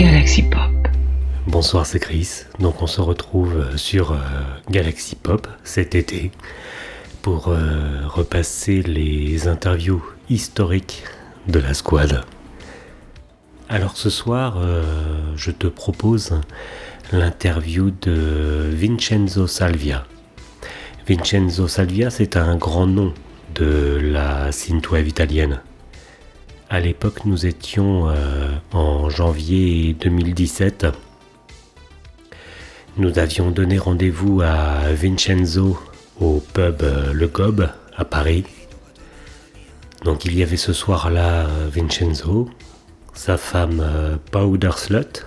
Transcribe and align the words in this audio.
Galaxy 0.00 0.44
Pop. 0.44 0.88
Bonsoir, 1.46 1.84
c'est 1.84 1.98
Chris. 1.98 2.44
Donc 2.58 2.80
on 2.80 2.86
se 2.86 3.02
retrouve 3.02 3.76
sur 3.76 4.12
euh, 4.12 4.16
Galaxy 4.70 5.14
Pop 5.14 5.46
cet 5.62 5.94
été 5.94 6.30
pour 7.20 7.48
euh, 7.48 8.06
repasser 8.06 8.80
les 8.80 9.46
interviews 9.46 10.02
historiques 10.30 11.04
de 11.48 11.58
la 11.58 11.74
squad. 11.74 12.24
Alors 13.68 13.98
ce 13.98 14.08
soir, 14.08 14.56
euh, 14.56 14.82
je 15.36 15.50
te 15.50 15.66
propose 15.66 16.40
l'interview 17.12 17.90
de 17.90 18.70
Vincenzo 18.72 19.46
Salvia. 19.46 20.06
Vincenzo 21.06 21.68
Salvia, 21.68 22.08
c'est 22.08 22.38
un 22.38 22.56
grand 22.56 22.86
nom 22.86 23.12
de 23.54 24.00
la 24.02 24.50
synthwave 24.50 25.08
italienne. 25.08 25.60
À 26.72 26.78
l'époque, 26.78 27.24
nous 27.24 27.46
étions 27.46 28.08
euh, 28.08 28.48
en 28.70 29.10
janvier 29.10 29.92
2017. 29.92 30.86
Nous 32.96 33.18
avions 33.18 33.50
donné 33.50 33.76
rendez-vous 33.76 34.40
à 34.40 34.92
Vincenzo 34.92 35.76
au 36.20 36.40
pub 36.54 36.82
euh, 36.82 37.12
Le 37.12 37.26
Gob 37.26 37.68
à 37.96 38.04
Paris. 38.04 38.44
Donc 40.04 40.24
il 40.24 40.38
y 40.38 40.44
avait 40.44 40.56
ce 40.56 40.72
soir-là 40.72 41.48
Vincenzo, 41.72 42.48
sa 43.14 43.36
femme 43.36 43.80
euh, 43.82 44.16
Powder 44.30 44.70
Slut, 44.76 45.26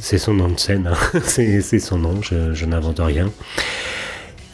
c'est 0.00 0.18
son 0.18 0.34
nom 0.34 0.50
de 0.50 0.58
scène, 0.58 0.86
hein. 0.86 1.20
c'est 1.24 1.80
son 1.80 1.98
nom, 1.98 2.22
je, 2.22 2.64
n'invente 2.64 3.00
rien. 3.00 3.28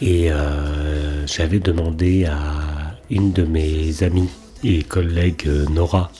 Et 0.00 0.32
euh, 0.32 1.26
j'avais 1.26 1.58
demandé 1.58 2.24
à 2.24 2.96
une 3.10 3.32
de 3.32 3.42
mes 3.44 4.02
amies 4.02 4.30
et 4.66 4.82
collègue 4.82 5.44
euh, 5.46 5.64
Nora, 5.70 6.10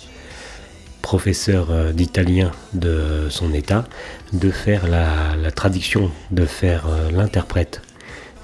professeure 1.03 1.69
euh, 1.71 1.93
d'italien 1.93 2.53
de 2.75 3.27
son 3.29 3.53
état, 3.53 3.85
de 4.33 4.51
faire 4.51 4.87
la, 4.87 5.51
traduction, 5.51 6.11
de 6.31 6.47
faire 6.47 6.87
euh, 6.89 7.11
l'interprète 7.11 7.83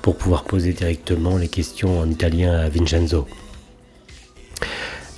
pour 0.02 0.16
pouvoir 0.16 0.42
poser 0.44 0.72
directement 0.72 1.36
les 1.36 1.48
questions 1.48 2.00
en 2.00 2.10
italien 2.10 2.52
à 2.52 2.68
Vincenzo. 2.68 3.28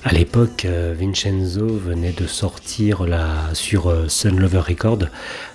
À 0.07 0.13
l'époque, 0.13 0.67
Vincenzo 0.67 1.67
venait 1.67 2.13
de 2.13 2.27
sortir 2.27 3.05
la, 3.05 3.55
sur 3.55 3.91
Sun 4.11 4.39
Lover 4.39 4.61
Record 4.61 4.99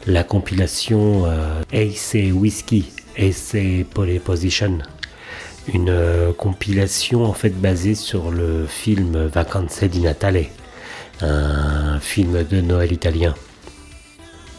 la 0.08 0.24
compilation 0.24 1.26
Ace 1.72 2.16
Whiskey, 2.34 2.86
Ace 3.16 3.56
Pole 3.94 4.20
Position, 4.20 4.80
une 5.68 5.90
euh, 5.90 6.32
compilation 6.34 7.26
en 7.26 7.34
fait 7.34 7.50
basée 7.50 7.96
sur 7.96 8.32
le 8.32 8.66
film 8.68 9.26
Vacanze 9.26 9.84
di 9.84 10.02
Natale, 10.02 10.46
un 11.22 12.00
film 12.00 12.44
de 12.44 12.62
Noël 12.62 12.92
italien. 12.92 13.36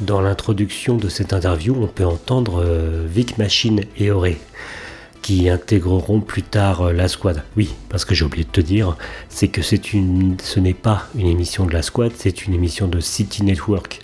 Dans 0.00 0.20
l'introduction 0.20 0.96
de 0.96 1.08
cette 1.08 1.32
interview, 1.32 1.76
on 1.80 1.86
peut 1.86 2.06
entendre 2.06 2.62
euh, 2.64 3.06
Vic 3.08 3.38
Machine 3.38 3.82
et 3.98 4.10
Auré 4.10 4.38
qui 5.22 5.50
intégreront 5.50 6.20
plus 6.20 6.42
tard 6.42 6.80
euh, 6.80 6.92
la 6.92 7.06
squad. 7.08 7.42
Oui, 7.56 7.74
parce 7.90 8.06
que 8.06 8.14
j'ai 8.14 8.24
oublié 8.24 8.44
de 8.44 8.50
te 8.50 8.60
dire, 8.60 8.96
c'est 9.28 9.48
que 9.48 9.60
ce 9.62 10.60
n'est 10.60 10.74
pas 10.74 11.06
une 11.14 11.26
émission 11.26 11.66
de 11.66 11.72
la 11.72 11.82
squad, 11.82 12.12
c'est 12.16 12.46
une 12.46 12.54
émission 12.54 12.88
de 12.88 13.00
City 13.00 13.44
Network, 13.44 14.00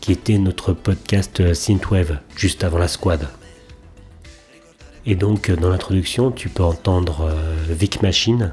qui 0.00 0.12
était 0.12 0.38
notre 0.38 0.74
podcast 0.74 1.54
Synthwave 1.54 2.18
juste 2.36 2.64
avant 2.64 2.78
la 2.78 2.88
squad. 2.88 3.28
Et 5.10 5.14
donc, 5.14 5.48
euh, 5.48 5.56
dans 5.56 5.70
l'introduction, 5.70 6.30
tu 6.30 6.50
peux 6.50 6.62
entendre 6.62 7.30
euh, 7.30 7.54
Vic 7.70 8.02
Machine 8.02 8.52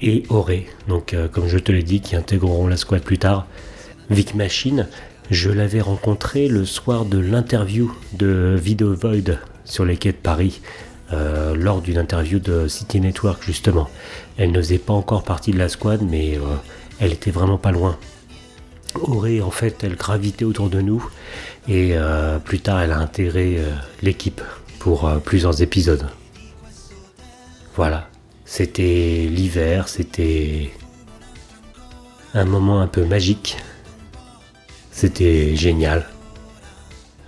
et 0.00 0.22
Auré, 0.30 0.66
donc 0.88 1.12
euh, 1.12 1.28
comme 1.28 1.46
je 1.46 1.58
te 1.58 1.70
l'ai 1.70 1.82
dit, 1.82 2.00
qui 2.00 2.16
intégreront 2.16 2.66
la 2.66 2.78
squad 2.78 3.02
plus 3.02 3.18
tard. 3.18 3.46
Vic 4.08 4.34
Machine, 4.34 4.88
je 5.30 5.50
l'avais 5.50 5.82
rencontré 5.82 6.48
le 6.48 6.64
soir 6.64 7.04
de 7.04 7.18
l'interview 7.18 7.94
de 8.14 8.56
Video 8.58 8.94
Void 8.94 9.38
sur 9.66 9.84
les 9.84 9.98
quais 9.98 10.12
de 10.12 10.16
Paris, 10.16 10.62
lors 11.54 11.82
d'une 11.82 11.98
interview 11.98 12.38
de 12.38 12.66
City 12.68 12.98
Network 12.98 13.44
justement. 13.44 13.88
Elle 14.38 14.50
ne 14.50 14.58
faisait 14.58 14.78
pas 14.78 14.94
encore 14.94 15.22
partie 15.22 15.50
de 15.50 15.58
la 15.58 15.68
squad, 15.68 16.00
mais 16.02 16.38
elle 16.98 17.12
était 17.12 17.30
vraiment 17.30 17.58
pas 17.58 17.70
loin. 17.70 17.96
Auré, 18.94 19.40
en 19.40 19.50
fait, 19.50 19.84
elle 19.84 19.96
gravitait 19.96 20.46
autour 20.46 20.68
de 20.68 20.80
nous 20.80 21.06
et 21.68 21.94
plus 22.44 22.60
tard, 22.60 22.80
elle 22.80 22.92
a 22.92 22.98
intégré 22.98 23.58
l'équipe 24.02 24.40
pour 24.82 25.06
euh, 25.06 25.18
plusieurs 25.18 25.62
épisodes. 25.62 26.08
Voilà, 27.76 28.08
c'était 28.44 29.28
l'hiver, 29.30 29.86
c'était 29.88 30.72
un 32.34 32.44
moment 32.44 32.80
un 32.80 32.88
peu 32.88 33.04
magique. 33.04 33.58
C'était 34.90 35.54
génial. 35.54 36.08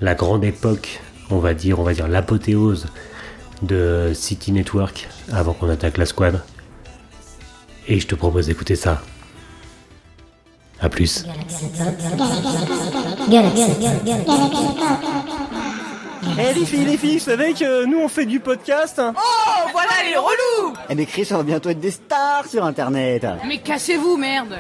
La 0.01 0.17
grande 0.17 0.45
époque, 0.45 1.01
on 1.31 1.39
va 1.39 1.55
dire, 1.55 1.79
on 1.79 1.85
va 1.85 1.95
dire 1.95 2.09
l'apothéose 2.09 2.89
de 3.63 4.11
City 4.15 4.51
Network 4.51 5.09
avant 5.33 5.53
qu'on 5.53 5.71
attaque 5.71 5.97
la 5.97 6.07
squad. 6.07 6.43
Et 7.87 8.01
je 8.01 8.09
te 8.09 8.17
propose 8.17 8.49
d'écouter 8.49 8.75
ça. 8.75 9.01
A 10.81 10.89
plus. 10.89 11.25
Eh 16.39 16.53
les 16.59 16.67
filles, 16.67 16.85
les 16.85 16.97
filles, 16.97 17.19
vous 17.19 17.25
savez 17.25 17.53
que 17.55 17.85
nous 17.85 17.99
on 18.01 18.09
fait 18.09 18.27
du 18.27 18.41
podcast. 18.41 18.99
Hein 18.99 19.15
Oh, 19.17 19.69
voilà 19.73 19.91
les 20.09 20.17
relous. 20.17 20.75
Eh 20.89 20.95
mais 20.95 21.07
Chris, 21.07 21.29
on 21.31 21.37
va 21.37 21.43
bientôt 21.43 21.69
être 21.71 21.81
des 21.81 21.91
stars 21.91 22.47
sur 22.49 22.65
Internet. 22.65 23.27
Mais 23.47 23.59
cassez-vous, 23.59 24.17
merde 24.17 24.57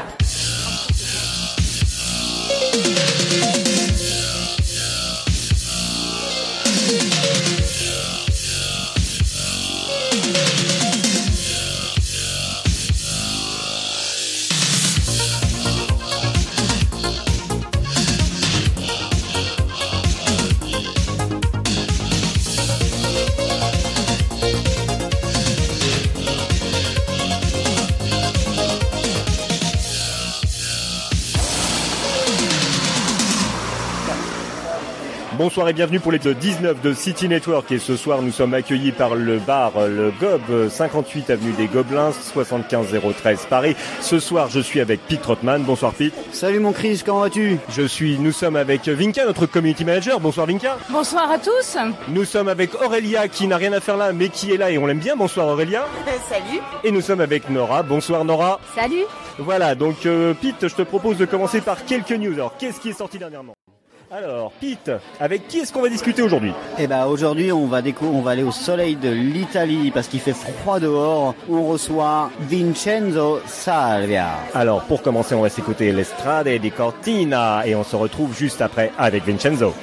Bonsoir 35.36 35.68
et 35.68 35.72
bienvenue 35.72 35.98
pour 35.98 36.12
les 36.12 36.20
19 36.20 36.80
de 36.80 36.92
City 36.92 37.28
Network 37.28 37.72
et 37.72 37.80
ce 37.80 37.96
soir 37.96 38.22
nous 38.22 38.30
sommes 38.30 38.54
accueillis 38.54 38.92
par 38.92 39.16
le 39.16 39.38
bar 39.38 39.72
euh, 39.76 39.88
Le 39.88 40.12
Gob, 40.20 40.40
euh, 40.50 40.68
58 40.68 41.30
avenue 41.30 41.52
des 41.52 41.66
Gobelins, 41.66 42.12
75013 42.12 43.46
Paris. 43.50 43.74
Ce 44.00 44.20
soir 44.20 44.48
je 44.48 44.60
suis 44.60 44.80
avec 44.80 45.00
Pete 45.08 45.22
Trotman. 45.22 45.62
Bonsoir 45.64 45.92
Pete. 45.92 46.14
Salut 46.32 46.60
mon 46.60 46.72
Chris, 46.72 47.02
comment 47.04 47.20
vas-tu 47.20 47.58
Je 47.70 47.82
suis, 47.82 48.16
nous 48.20 48.30
sommes 48.30 48.54
avec 48.54 48.86
Vinka, 48.86 49.24
notre 49.24 49.46
community 49.46 49.84
manager. 49.84 50.20
Bonsoir 50.20 50.46
Vinka. 50.46 50.78
Bonsoir 50.90 51.28
à 51.28 51.38
tous 51.38 51.78
Nous 52.08 52.24
sommes 52.24 52.48
avec 52.48 52.80
Aurélia 52.80 53.26
qui 53.26 53.48
n'a 53.48 53.56
rien 53.56 53.72
à 53.72 53.80
faire 53.80 53.96
là 53.96 54.12
mais 54.12 54.28
qui 54.28 54.52
est 54.52 54.56
là 54.56 54.70
et 54.70 54.78
on 54.78 54.86
l'aime 54.86 55.00
bien. 55.00 55.16
Bonsoir 55.16 55.48
Aurélia. 55.48 55.84
Salut 56.28 56.60
Et 56.84 56.92
nous 56.92 57.00
sommes 57.00 57.20
avec 57.20 57.50
Nora. 57.50 57.82
Bonsoir 57.82 58.24
Nora. 58.24 58.60
Salut 58.76 59.04
Voilà, 59.38 59.74
donc 59.74 60.06
euh, 60.06 60.32
Pete, 60.32 60.68
je 60.68 60.74
te 60.74 60.82
propose 60.82 61.16
de 61.16 61.24
commencer 61.24 61.60
par 61.60 61.84
quelques 61.84 62.12
news. 62.12 62.34
Alors, 62.34 62.56
qu'est-ce 62.56 62.78
qui 62.78 62.90
est 62.90 62.98
sorti 62.98 63.18
dernièrement? 63.18 63.54
Alors, 64.16 64.52
Pete, 64.60 64.92
avec 65.18 65.48
qui 65.48 65.58
est-ce 65.58 65.72
qu'on 65.72 65.82
va 65.82 65.88
discuter 65.88 66.22
aujourd'hui? 66.22 66.52
Eh 66.78 66.86
ben 66.86 67.06
aujourd'hui 67.06 67.50
on 67.50 67.66
va 67.66 67.82
décou- 67.82 68.06
on 68.14 68.20
va 68.20 68.30
aller 68.30 68.44
au 68.44 68.52
soleil 68.52 68.94
de 68.94 69.08
l'Italie 69.10 69.90
parce 69.92 70.06
qu'il 70.06 70.20
fait 70.20 70.34
froid 70.34 70.78
dehors. 70.78 71.34
On 71.50 71.66
reçoit 71.66 72.30
Vincenzo 72.42 73.40
Salvia. 73.46 74.28
Alors, 74.54 74.82
pour 74.82 75.02
commencer, 75.02 75.34
on 75.34 75.40
va 75.42 75.48
s'écouter 75.48 75.90
l'Estrade 75.90 76.46
di 76.48 76.70
Cortina 76.70 77.66
et 77.66 77.74
on 77.74 77.82
se 77.82 77.96
retrouve 77.96 78.36
juste 78.36 78.62
après 78.62 78.92
avec 78.98 79.24
Vincenzo. 79.26 79.74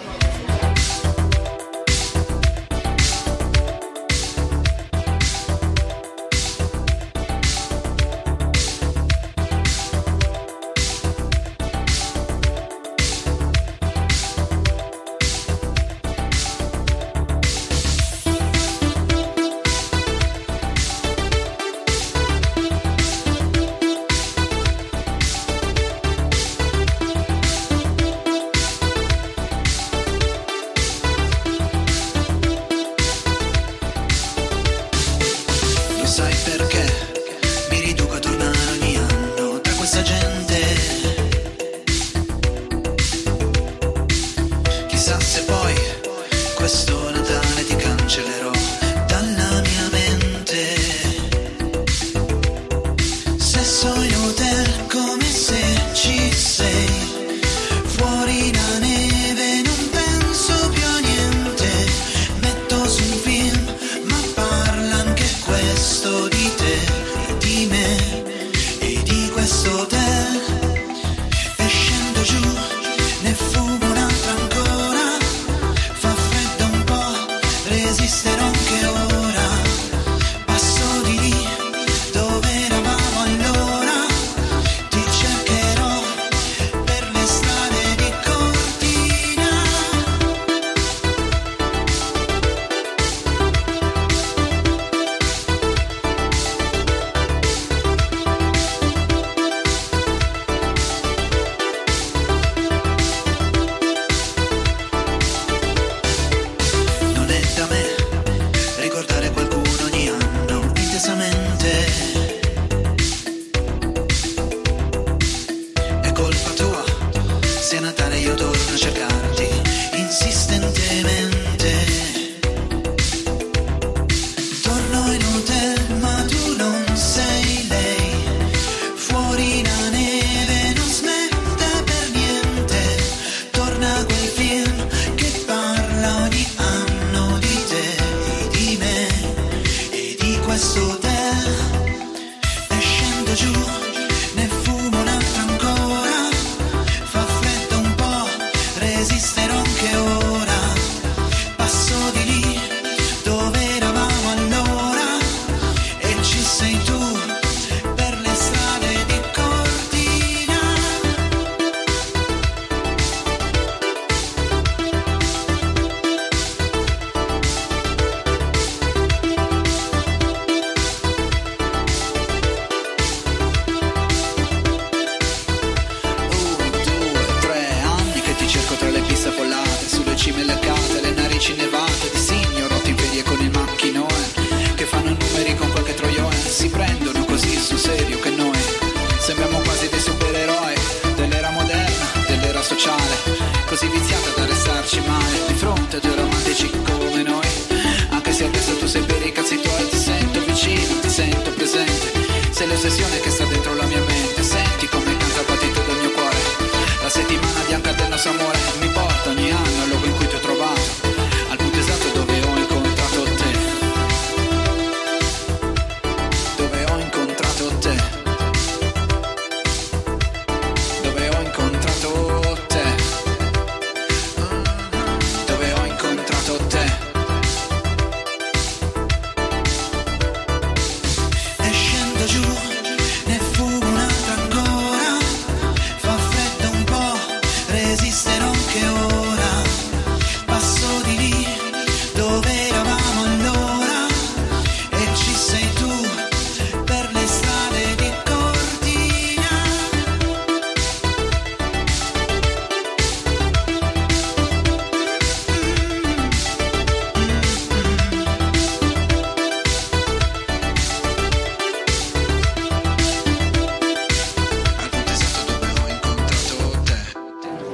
soy 53.64 54.08
un 54.16 54.24
hotel 54.26 54.88
con 54.92 55.21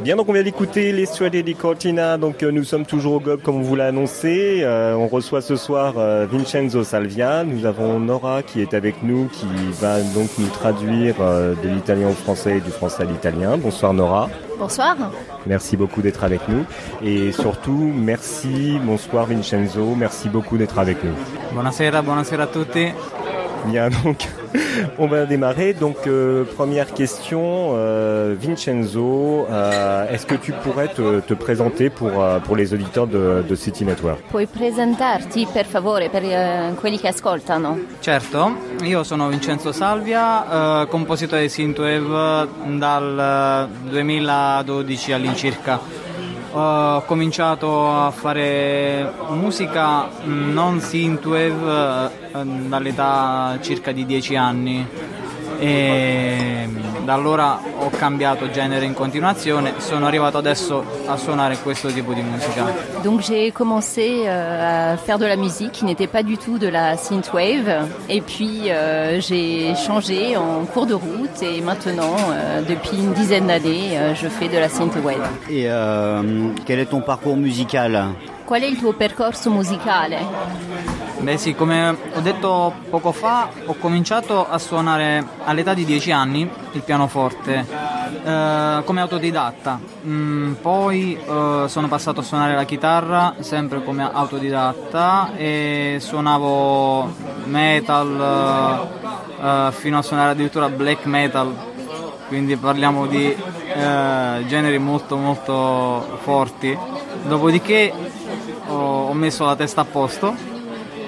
Bien, 0.07 0.15
donc 0.15 0.29
on 0.29 0.31
vient 0.31 0.41
d'écouter 0.41 0.93
les 0.93 1.05
Suede 1.05 1.35
di 1.35 1.53
Cortina. 1.53 2.17
Donc 2.17 2.41
euh, 2.41 2.49
nous 2.49 2.63
sommes 2.63 2.85
toujours 2.85 3.15
au 3.15 3.19
GOB 3.19 3.41
comme 3.41 3.57
on 3.57 3.61
vous 3.61 3.75
l'a 3.75 3.87
annoncé. 3.87 4.61
Euh, 4.63 4.95
on 4.95 5.07
reçoit 5.07 5.41
ce 5.41 5.57
soir 5.57 5.95
euh, 5.97 6.25
Vincenzo 6.31 6.85
Salvia. 6.85 7.43
Nous 7.43 7.65
avons 7.65 7.99
Nora 7.99 8.41
qui 8.41 8.61
est 8.61 8.73
avec 8.73 9.03
nous, 9.03 9.27
qui 9.27 9.45
va 9.81 9.99
donc 9.99 10.29
nous 10.37 10.47
traduire 10.47 11.15
euh, 11.19 11.55
de 11.61 11.67
l'italien 11.67 12.07
au 12.07 12.13
français 12.13 12.59
et 12.59 12.61
du 12.61 12.71
français 12.71 13.03
à 13.03 13.05
l'italien. 13.05 13.57
Bonsoir 13.57 13.93
Nora. 13.93 14.29
Bonsoir. 14.57 14.95
Merci 15.45 15.75
beaucoup 15.75 16.01
d'être 16.01 16.23
avec 16.23 16.47
nous. 16.47 16.63
Et 17.03 17.33
surtout, 17.33 17.91
merci, 17.93 18.79
bonsoir 18.81 19.25
Vincenzo. 19.25 19.93
Merci 19.93 20.29
beaucoup 20.29 20.57
d'être 20.57 20.79
avec 20.79 21.03
nous. 21.03 21.15
Buonasera, 21.51 22.01
buonasera 22.01 22.43
a 22.43 22.47
tutti. 22.47 22.93
Bien, 23.65 23.89
donc 23.89 24.25
on 24.97 25.07
va 25.07 25.25
démarrer. 25.25 25.73
Donc 25.73 26.07
euh, 26.07 26.43
première 26.55 26.93
question, 26.93 27.71
euh, 27.75 28.35
Vincenzo, 28.39 29.47
euh, 29.49 30.09
est-ce 30.11 30.25
que 30.25 30.35
tu 30.35 30.51
pourrais 30.51 30.87
te, 30.87 31.19
te 31.19 31.33
présenter 31.33 31.89
pour, 31.89 32.23
euh, 32.23 32.39
pour 32.39 32.55
les 32.55 32.73
auditeurs 32.73 33.07
de, 33.07 33.43
de 33.47 33.55
City 33.55 33.85
Network? 33.85 34.19
Puoi 34.29 34.45
presentarti 34.45 35.47
per 35.51 35.65
favore 35.65 36.09
per 36.09 36.23
eh, 36.23 36.73
quelli 36.79 36.99
che 36.99 37.07
ascoltano? 37.07 37.79
Certo, 37.99 38.55
io 38.83 39.03
sono 39.03 39.27
Vincenzo 39.29 39.71
Salvia, 39.71 40.83
eh, 40.83 40.87
compositore 40.87 41.41
di 41.43 41.49
Synthwave 41.49 42.47
dal 42.77 43.69
eh, 43.69 43.89
2012 43.89 45.11
all'incirca. 45.13 46.06
Ho 46.51 47.01
cominciato 47.03 47.89
a 47.89 48.11
fare 48.11 49.11
musica 49.29 50.07
non 50.23 50.79
synthwave 50.79 52.11
eh, 52.33 52.45
dall'età 52.67 53.57
circa 53.61 53.91
di 53.91 54.05
10 54.05 54.35
anni 54.35 54.87
e 55.59 56.67
da 57.07 57.13
allora 57.13 57.57
ho 57.79 57.89
cambiato 57.89 58.49
genere 58.49 58.83
in 58.83 58.93
continuazione, 58.93 59.75
sono 59.77 60.07
arrivato 60.07 60.37
adesso 60.37 60.83
a 61.05 61.15
suonare 61.15 61.57
questo 61.63 61.87
tipo 61.87 62.13
di 62.13 62.21
musica. 62.21 62.65
Donc 63.01 63.21
j'ai 63.21 63.53
commencé 63.53 64.23
euh, 64.25 64.93
à 64.93 64.97
faire 64.97 65.17
de 65.17 65.25
la 65.25 65.37
musique 65.37 65.71
qui 65.71 65.85
n'était 65.85 66.07
pas 66.07 66.21
du 66.21 66.37
tout 66.37 66.57
de 66.57 66.67
la 66.67 66.97
synthwave 66.97 67.87
et 68.09 68.19
puis 68.19 68.69
euh, 68.69 69.21
j'ai 69.21 69.73
changé 69.75 70.35
en 70.35 70.65
cours 70.65 70.85
de 70.85 70.95
route 70.95 71.41
et 71.41 71.61
maintenant 71.61 72.17
euh, 72.29 72.61
depuis 72.67 72.97
une 72.97 73.13
dizaine 73.13 73.47
d'années 73.47 73.97
euh, 73.97 74.13
je 74.13 74.27
fais 74.27 74.49
de 74.49 74.57
la 74.57 74.67
synthwave. 74.67 75.25
Et 75.49 75.69
euh, 75.69 76.49
quel 76.65 76.79
est 76.79 76.87
ton 76.89 76.99
parcours 76.99 77.37
musical? 77.37 78.07
Qual 78.47 78.61
è 78.61 78.65
il 78.65 78.77
tuo 78.77 78.93
percorso 78.93 79.51
musicale? 79.51 80.25
Beh 81.19 81.37
sì, 81.37 81.53
come 81.53 81.89
ho 81.89 82.21
detto 82.21 82.75
poco 82.89 83.11
fa, 83.11 83.49
ho 83.65 83.73
cominciato 83.73 84.47
a 84.47 84.57
suonare 84.57 85.21
all'età 85.43 85.73
di 85.73 85.83
10 85.83 86.11
anni 86.13 86.49
il 86.71 86.81
pianoforte 86.81 87.65
eh, 88.23 88.81
come 88.85 89.01
autodidatta. 89.01 89.77
Mm, 90.05 90.53
poi 90.61 91.17
eh, 91.17 91.65
sono 91.67 91.87
passato 91.89 92.21
a 92.21 92.23
suonare 92.23 92.55
la 92.55 92.63
chitarra 92.63 93.35
sempre 93.39 93.83
come 93.83 94.09
autodidatta 94.09 95.35
e 95.35 95.97
suonavo 95.99 97.13
metal 97.47 98.87
eh, 99.41 99.71
fino 99.73 99.97
a 99.97 100.01
suonare 100.01 100.31
addirittura 100.31 100.69
black 100.69 101.03
metal, 101.03 101.53
quindi 102.29 102.55
parliamo 102.55 103.07
di 103.07 103.25
eh, 103.25 104.45
generi 104.47 104.77
molto 104.77 105.17
molto 105.17 106.17
forti. 106.21 106.95
Dopodiché 107.27 107.91
ho, 108.67 109.13
messo 109.13 109.45
la 109.45 109.55
testa 109.55 109.81
a 109.81 109.85
posto 109.85 110.35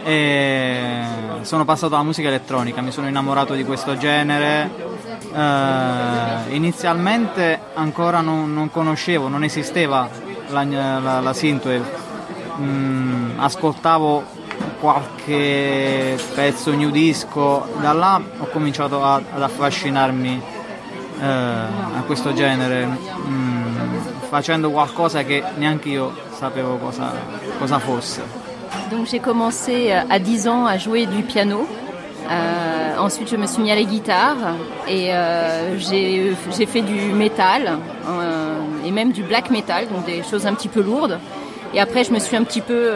e 0.04 1.02
sono 1.42 1.66
passato 1.66 1.96
alla 1.96 2.04
musica 2.04 2.28
elettronica, 2.28 2.82
mi 2.82 2.92
sono 2.92 3.08
innamorato 3.08 3.54
di 3.54 3.64
questo 3.64 3.98
genere. 3.98 4.88
Uh, 5.32 6.54
inizialmente 6.54 7.60
ancora 7.76 8.22
non, 8.22 8.52
non, 8.52 8.72
conoscevo, 8.72 9.28
non 9.28 9.44
esisteva 9.44 10.10
la, 10.50 10.64
la, 10.64 11.20
la 11.20 11.34
synthwave, 11.34 11.84
mm, 12.60 13.40
ascoltavo 13.40 14.24
qualche 14.80 16.18
pezzo 16.34 16.74
new 16.74 16.90
disco, 16.90 17.68
da 17.80 17.94
là 17.94 18.22
ho 18.40 18.46
cominciato 18.48 19.04
a, 19.04 19.16
ad 19.16 19.42
affascinarmi 19.42 20.42
uh, 21.20 21.24
a 21.24 22.04
questo 22.06 22.34
genere, 22.34 22.86
mm, 22.86 23.59
facendo 24.30 24.70
qualcosa 24.70 25.24
che 25.24 25.44
neanche 25.58 25.90
io 25.90 26.14
sapevo 26.38 26.78
cosa, 26.78 27.12
cosa 27.58 27.80
fosse. 27.80 28.22
Donc 28.92 29.08
j'ai 29.08 29.20
commencé 29.20 29.92
euh, 29.92 30.02
à 30.10 30.20
10 30.20 30.48
ans 30.48 30.66
à 30.66 30.78
jouer 30.78 31.08
du 31.08 31.24
piano. 31.24 31.68
Euh, 32.30 32.98
ensuite, 33.00 33.28
je 33.30 33.36
me 33.36 33.48
suis 33.48 33.64
mis 33.64 33.72
à 33.72 33.76
la 33.76 33.84
guitare 33.84 34.38
et 34.88 35.14
euh, 35.14 35.80
j'ai 35.80 36.66
fait 36.68 36.82
du 36.82 37.12
métal 37.14 37.80
et 38.86 38.92
même 38.92 39.12
du 39.12 39.24
black 39.24 39.50
metal, 39.50 39.88
donc 39.88 40.06
des 40.06 40.22
choses 40.22 40.46
un 40.46 40.54
petit 40.54 40.68
peu 40.68 40.82
lourdes. 40.82 41.20
Et 41.74 41.80
après, 41.80 42.04
je 42.04 42.12
me 42.12 42.20
suis 42.20 42.36
un 42.38 42.44
petit 42.44 42.62
peu 42.62 42.92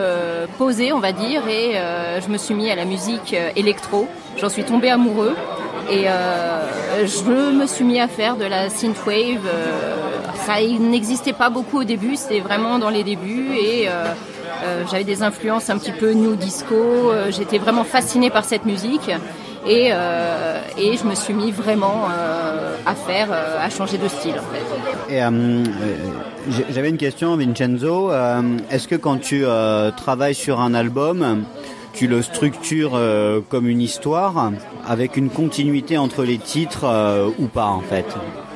posée, 0.59 0.93
on 0.93 0.99
va 0.99 1.11
dire, 1.11 1.47
et 1.47 1.73
je 2.21 2.29
me 2.29 2.37
suis 2.37 2.53
mis 2.53 2.69
à 2.69 2.75
la 2.75 2.85
musique 2.85 3.35
électro. 3.55 4.07
J'en 4.37 4.49
suis 4.49 4.63
tombée 4.63 4.89
amoureux 4.89 5.35
et 5.89 6.05
je 6.05 7.51
me 7.51 7.65
suis 7.65 7.83
mis 7.83 7.99
à 7.99 8.07
faire 8.07 8.35
de 8.35 8.45
la 8.45 8.69
synthwave. 8.69 9.47
ça 10.45 10.61
n'existait 10.61 11.33
pas 11.33 11.49
beaucoup 11.49 11.79
au 11.81 11.83
début, 11.83 12.15
c'était 12.15 12.39
vraiment 12.39 12.79
dans 12.79 12.89
les 12.89 13.03
débuts 13.03 13.55
et 13.55 13.89
euh, 14.63 14.83
j'avais 14.89 15.03
des 15.03 15.23
influences 15.23 15.69
un 15.69 15.77
petit 15.77 15.91
peu 15.91 16.13
new 16.13 16.35
disco. 16.35 16.75
Euh, 16.75 17.31
j'étais 17.31 17.57
vraiment 17.57 17.83
fascinée 17.83 18.29
par 18.29 18.45
cette 18.45 18.65
musique. 18.65 19.09
Et, 19.65 19.89
euh, 19.91 20.61
et, 20.77 20.97
je 20.97 21.05
me 21.05 21.15
suis 21.15 21.33
mis 21.33 21.51
vraiment 21.51 22.07
à 22.85 22.95
faire, 22.95 23.29
à 23.31 23.69
changer 23.69 23.97
de 23.97 24.09
style 24.09 24.33
en 24.33 24.53
fait. 24.53 25.21
J'avais 26.69 26.89
une 26.89 26.97
question, 26.97 27.37
Vincenzo. 27.37 28.11
Est-ce 28.69 28.89
que 28.89 28.95
quand 28.95 29.21
tu 29.21 29.45
travailles 29.95 30.35
sur 30.35 30.59
un 30.59 30.73
album, 30.73 31.45
tu 31.93 32.07
le 32.07 32.21
structures 32.21 32.99
comme 33.49 33.67
une 33.67 33.81
histoire 33.81 34.51
avec 34.87 35.15
une 35.15 35.29
continuité 35.29 35.97
entre 35.97 36.23
les 36.23 36.37
titres 36.37 37.33
ou 37.37 37.47
pas 37.47 37.67
en 37.67 37.81
fait 37.81 38.05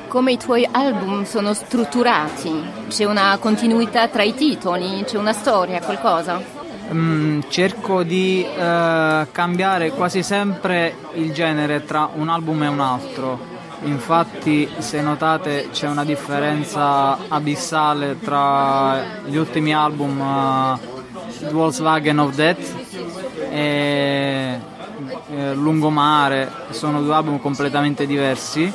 come 0.08 0.32
i 0.32 0.38
tuoi 0.38 0.66
album 0.70 1.24
sono 1.24 1.52
strutturati? 1.52 2.50
C'è 2.88 3.04
una 3.04 3.36
continuità 3.38 4.08
tra 4.08 4.22
i 4.22 4.34
titoli? 4.34 5.04
C'è 5.04 5.18
una 5.18 5.32
storia, 5.32 5.80
qualcosa? 5.80 6.42
Mm, 6.92 7.40
cerco 7.48 8.02
di 8.02 8.42
eh, 8.42 9.26
cambiare 9.30 9.90
quasi 9.90 10.22
sempre 10.22 10.94
il 11.14 11.32
genere 11.32 11.84
tra 11.84 12.08
un 12.14 12.30
album 12.30 12.62
e 12.62 12.68
un 12.68 12.80
altro. 12.80 13.56
Infatti, 13.82 14.68
se 14.78 15.00
notate, 15.02 15.68
c'è 15.70 15.86
una 15.86 16.04
differenza 16.04 17.28
abissale 17.28 18.18
tra 18.18 19.00
gli 19.26 19.36
ultimi 19.36 19.72
album 19.72 20.18
uh, 20.18 20.78
Volkswagen 21.52 22.18
of 22.18 22.34
Death 22.34 22.97
e 23.50 24.58
eh, 25.30 25.54
Lungomare, 25.54 26.50
sono 26.70 27.02
due 27.02 27.14
album 27.14 27.40
completamente 27.40 28.06
diversi 28.06 28.72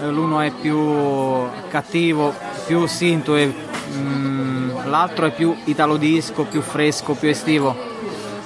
eh, 0.00 0.10
l'uno 0.10 0.40
è 0.40 0.50
più 0.50 1.48
cattivo, 1.68 2.34
più 2.66 2.86
sinto 2.86 3.36
e 3.36 3.52
mm, 3.94 4.86
l'altro 4.86 5.26
è 5.26 5.30
più 5.30 5.54
italo 5.64 5.96
disco, 5.96 6.44
più 6.44 6.60
fresco, 6.60 7.14
più 7.14 7.28
estivo. 7.28 7.94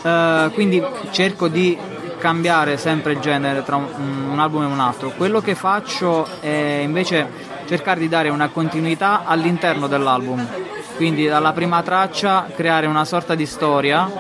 Uh, 0.03 0.51
quindi 0.53 0.83
cerco 1.11 1.49
di 1.49 1.77
cambiare 2.19 2.79
sempre 2.79 3.13
il 3.13 3.19
genere 3.19 3.63
tra 3.63 3.77
un, 3.77 4.39
album 4.39 4.63
e 4.63 4.67
un 4.67 4.81
altro. 4.81 5.13
Quello 5.15 5.41
che 5.41 5.55
faccio 5.55 6.27
è 6.41 6.81
invece 6.83 7.29
cercare 7.67 8.01
di 8.01 8.09
dare 8.09 8.31
una 8.31 8.49
continuità 8.49 9.25
all'interno 9.25 9.89
dell'album, 9.89 10.47
quindi 10.97 11.27
dalla 11.27 11.53
prima 11.53 11.83
traccia 11.83 12.47
creare 12.55 12.87
una 12.87 13.05
sorta 13.05 13.35
di 13.35 13.45
storia, 13.45 14.11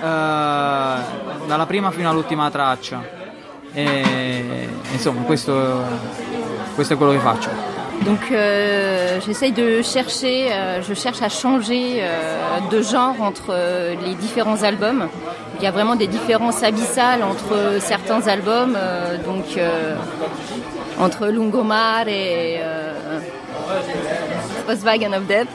dalla 0.00 1.66
prima 1.66 1.90
fino 1.90 2.08
all'ultima 2.10 2.50
traccia. 2.50 3.16
E, 3.72 4.68
insomma, 4.92 5.22
questo 5.22 5.84
questo 6.74 6.94
è 6.94 6.96
quello 6.96 7.12
che 7.12 7.18
faccio. 7.18 7.50
Donc 8.04 8.30
euh, 8.30 9.18
j'essaye 9.20 9.52
de 9.52 9.82
chercher, 9.82 10.52
euh, 10.52 10.80
je 10.80 10.94
cherche 10.94 11.20
à 11.22 11.28
changer 11.28 12.00
euh, 12.00 12.60
de 12.70 12.80
genre 12.80 13.20
entre 13.20 13.50
euh, 13.50 13.96
les 14.06 14.14
différents 14.14 14.62
albums. 14.62 15.08
Il 15.58 15.64
y 15.64 15.66
a 15.66 15.72
vraiment 15.72 15.96
des 15.96 16.06
différences 16.06 16.62
abyssales 16.62 17.24
entre 17.24 17.80
certains 17.80 18.28
albums, 18.28 18.76
euh, 18.76 19.16
donc 19.26 19.56
euh, 19.56 19.96
entre 21.00 21.26
Lungomar 21.26 22.06
et 22.06 22.60
Volkswagen 24.68 25.14
of 25.14 25.26
Death, 25.26 25.48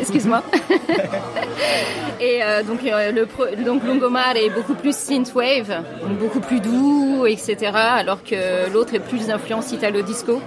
excuse-moi. 0.00 0.42
et 2.20 2.40
donc, 2.66 2.80
le, 2.82 3.64
donc 3.64 3.84
Lungomar 3.84 4.36
est 4.36 4.50
beaucoup 4.50 4.74
plus 4.74 4.96
synthwave, 4.96 5.82
beaucoup 6.18 6.40
plus 6.40 6.60
doux, 6.60 7.26
etc. 7.26 7.72
Alors 7.74 8.22
que 8.24 8.72
l'autre 8.72 8.94
est 8.94 9.00
plus 9.00 9.26
d'influence 9.26 9.70
italo-disco. 9.72 10.40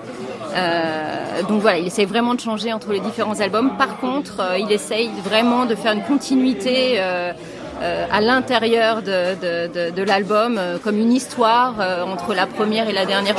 Euh, 0.56 1.44
donc 1.48 1.62
voilà, 1.62 1.78
il 1.78 1.88
essaye 1.88 2.06
vraiment 2.06 2.36
de 2.36 2.40
changer 2.40 2.74
entre 2.74 2.92
les 2.92 3.00
différents 3.00 3.40
albums. 3.40 3.78
Par 3.78 3.98
contre, 3.98 4.42
euh, 4.42 4.58
il 4.58 4.72
essaye 4.72 5.10
vraiment 5.24 5.66
de 5.66 5.76
faire 5.76 5.94
une 5.94 6.04
continuité 6.04 7.00
euh, 7.82 7.92
euh 7.92 8.06
à 8.12 8.22
l'intérieur 8.22 9.02
de, 9.02 9.36
de, 9.36 9.68
de, 9.74 9.96
de 9.96 10.04
l'album, 10.04 10.58
euh, 10.58 10.78
comme 10.84 10.98
une 10.98 11.12
histoire 11.12 11.76
euh, 11.80 12.04
entre 12.04 12.34
la 12.34 12.46
première 12.46 12.90
et 12.90 12.94
la 12.94 13.06
dernière 13.06 13.36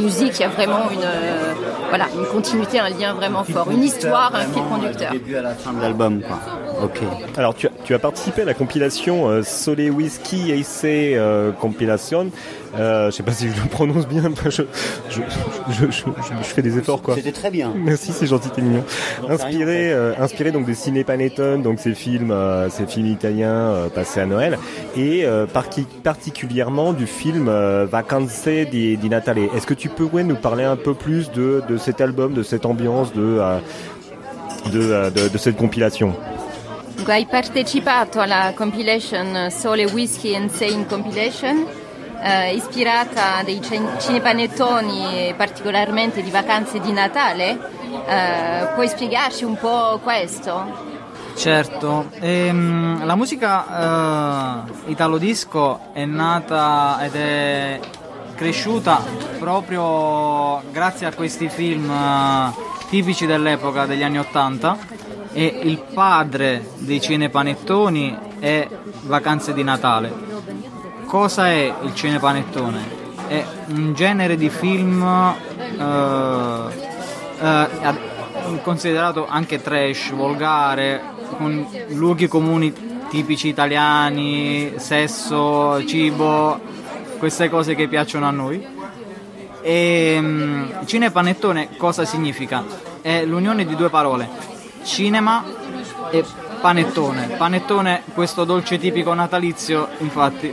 musique. 0.00 0.34
Il 0.38 0.42
y 0.42 0.44
a 0.44 0.48
vraiment 0.48 0.90
une, 0.90 1.08
voilà, 1.88 2.06
une 2.14 2.26
continuité, 2.26 2.80
un 2.80 2.90
lien 2.90 3.14
vraiment 3.14 3.44
fort, 3.44 3.70
une 3.70 3.82
histoire, 3.82 4.34
un 4.34 4.46
fil 4.52 4.62
conducteur. 4.62 5.12
À 5.12 5.42
la 5.42 5.54
fin 5.54 5.72
de 5.72 5.80
l'album, 5.80 6.20
quoi. 6.22 6.38
Ok. 6.82 7.00
Alors 7.36 7.54
tu 7.54 7.66
as, 7.66 7.70
tu 7.84 7.94
as 7.94 7.98
participé 7.98 8.42
à 8.42 8.44
la 8.44 8.54
compilation 8.54 9.42
Sole 9.42 9.90
Whisky 9.90 10.52
Ace 10.52 10.84
Compilation. 11.60 12.30
Euh, 12.78 13.10
je 13.10 13.16
sais 13.16 13.22
pas 13.22 13.32
si 13.32 13.48
je 13.50 13.62
le 13.62 13.68
prononce 13.68 14.06
bien. 14.06 14.22
Je, 14.50 14.62
je, 15.10 15.90
je, 15.90 15.90
je 15.90 16.44
fais 16.44 16.62
des 16.62 16.78
efforts 16.78 17.02
quoi. 17.02 17.14
C'était 17.14 17.32
très 17.32 17.50
bien. 17.50 17.72
Merci, 17.76 18.12
c'est 18.12 18.26
gentil, 18.26 18.48
t'es 18.50 18.62
mignon. 18.62 18.84
Inspiré, 19.28 19.92
euh, 19.92 20.14
inspiré 20.18 20.52
donc 20.52 20.64
des 20.64 20.74
ciné 20.74 21.04
Panettone, 21.04 21.62
donc 21.62 21.80
ces 21.80 21.94
films, 21.94 22.30
euh, 22.30 22.70
ces 22.70 22.86
films 22.86 23.06
italiens 23.06 23.50
euh, 23.54 23.88
passés 23.88 24.20
à 24.20 24.26
Noël, 24.26 24.58
et 24.96 25.24
euh, 25.24 25.46
particulièrement 26.02 26.92
du 26.92 27.06
film 27.06 27.50
Vacanze 27.90 28.48
di, 28.70 28.96
di 28.96 29.08
Natale. 29.08 29.38
Est-ce 29.54 29.66
que 29.66 29.74
tu 29.74 29.88
peux 29.88 30.04
ouais, 30.04 30.24
nous 30.24 30.36
parler 30.36 30.64
un 30.64 30.76
peu 30.76 30.94
plus 30.94 31.30
de, 31.30 31.62
de 31.68 31.76
cet 31.76 32.00
album, 32.00 32.32
de 32.32 32.42
cette 32.42 32.66
ambiance, 32.66 33.12
de, 33.12 33.38
de, 34.72 35.10
de, 35.10 35.28
de 35.28 35.38
cette 35.38 35.56
compilation? 35.56 36.14
Hai 37.04 37.26
partecipato 37.26 38.20
alla 38.20 38.52
compilation 38.54 39.50
Sole 39.50 39.84
Whisky 39.84 40.34
and 40.34 40.50
Sane 40.50 40.86
Compilation 40.86 41.66
eh, 42.22 42.54
ispirata 42.54 43.36
a 43.36 43.42
dei 43.42 43.60
cinepanettoni 43.60 45.34
particolarmente 45.36 46.22
di 46.22 46.30
vacanze 46.30 46.80
di 46.80 46.92
Natale. 46.92 47.58
Eh, 48.06 48.68
puoi 48.74 48.88
spiegarci 48.88 49.44
un 49.44 49.56
po' 49.58 50.00
questo? 50.02 50.90
Certo, 51.34 52.08
ehm, 52.20 53.04
la 53.04 53.14
musica 53.16 54.64
eh, 54.64 54.90
italo 54.90 55.18
disco 55.18 55.92
è 55.92 56.04
nata 56.04 56.98
ed 57.02 57.14
è 57.14 57.80
cresciuta 58.36 59.02
proprio 59.38 60.62
grazie 60.70 61.06
a 61.06 61.12
questi 61.12 61.48
film 61.48 61.90
eh, 61.90 62.52
tipici 62.88 63.26
dell'epoca 63.26 63.86
degli 63.86 64.02
anni 64.02 64.18
Ottanta 64.18 64.78
e 65.32 65.60
il 65.62 65.82
padre 65.92 66.68
dei 66.78 67.00
cinepanettoni 67.00 68.16
è 68.38 68.68
Vacanze 69.02 69.52
di 69.52 69.62
Natale 69.62 70.32
cosa 71.12 71.48
è 71.48 71.74
il 71.82 71.94
cinepanettone? 71.94 72.80
È 73.28 73.44
un 73.66 73.92
genere 73.92 74.34
di 74.38 74.48
film 74.48 75.02
eh, 75.02 76.64
eh, 77.38 78.60
considerato 78.62 79.26
anche 79.28 79.60
trash, 79.60 80.12
volgare, 80.14 81.02
con 81.36 81.66
luoghi 81.88 82.28
comuni 82.28 82.72
tipici 83.10 83.48
italiani, 83.48 84.72
sesso, 84.76 85.84
cibo, 85.84 86.58
queste 87.18 87.50
cose 87.50 87.74
che 87.74 87.88
piacciono 87.88 88.26
a 88.26 88.30
noi. 88.30 88.66
E 89.60 90.16
um, 90.18 90.86
cinepanettone 90.86 91.76
cosa 91.76 92.06
significa? 92.06 92.64
È 93.02 93.22
l'unione 93.26 93.66
di 93.66 93.76
due 93.76 93.90
parole, 93.90 94.26
cinema 94.84 95.44
e 96.10 96.24
panettone. 96.60 97.28
Panettone, 97.36 98.02
questo 98.14 98.44
dolce 98.44 98.78
tipico 98.78 99.12
natalizio, 99.14 99.88
infatti. 99.98 100.52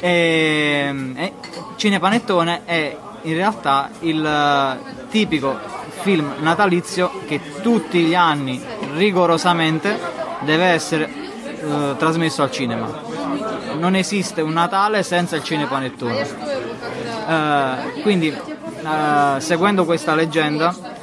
E, 0.00 1.12
e 1.14 1.32
cinepanettone 1.76 2.62
è 2.64 2.96
in 3.22 3.34
realtà 3.34 3.88
il 4.00 4.78
tipico 5.08 5.58
film 6.00 6.34
natalizio 6.40 7.10
che 7.26 7.40
tutti 7.62 8.00
gli 8.00 8.14
anni 8.14 8.62
rigorosamente 8.94 9.98
deve 10.40 10.64
essere 10.64 11.08
eh, 11.08 11.94
trasmesso 11.96 12.42
al 12.42 12.50
cinema. 12.50 13.00
Non 13.78 13.94
esiste 13.96 14.42
un 14.42 14.52
Natale 14.52 15.02
senza 15.02 15.36
il 15.36 15.42
cinepanettone. 15.42 16.28
Eh, 17.26 18.00
quindi, 18.02 18.28
eh, 18.28 19.40
seguendo 19.40 19.84
questa 19.84 20.14
leggenda 20.14 20.93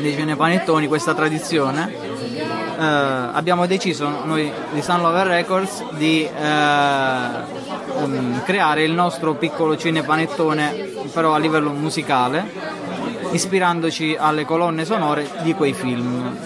dei 0.00 0.14
cinepanettoni, 0.14 0.86
questa 0.86 1.14
tradizione, 1.14 1.92
eh, 1.92 2.82
abbiamo 2.82 3.66
deciso 3.66 4.24
noi 4.24 4.50
di 4.72 4.82
Sun 4.82 5.02
Lover 5.02 5.26
Records 5.26 5.84
di 5.90 6.28
um, 6.28 8.42
creare 8.44 8.84
il 8.84 8.92
nostro 8.92 9.34
piccolo 9.34 9.76
cinepanettone 9.76 10.88
però 11.12 11.34
a 11.34 11.38
livello 11.38 11.70
musicale 11.70 12.88
ispirandoci 13.32 14.16
alle 14.18 14.44
colonne 14.44 14.84
sonore 14.84 15.28
di 15.42 15.54
quei 15.54 15.72
film. 15.72 16.36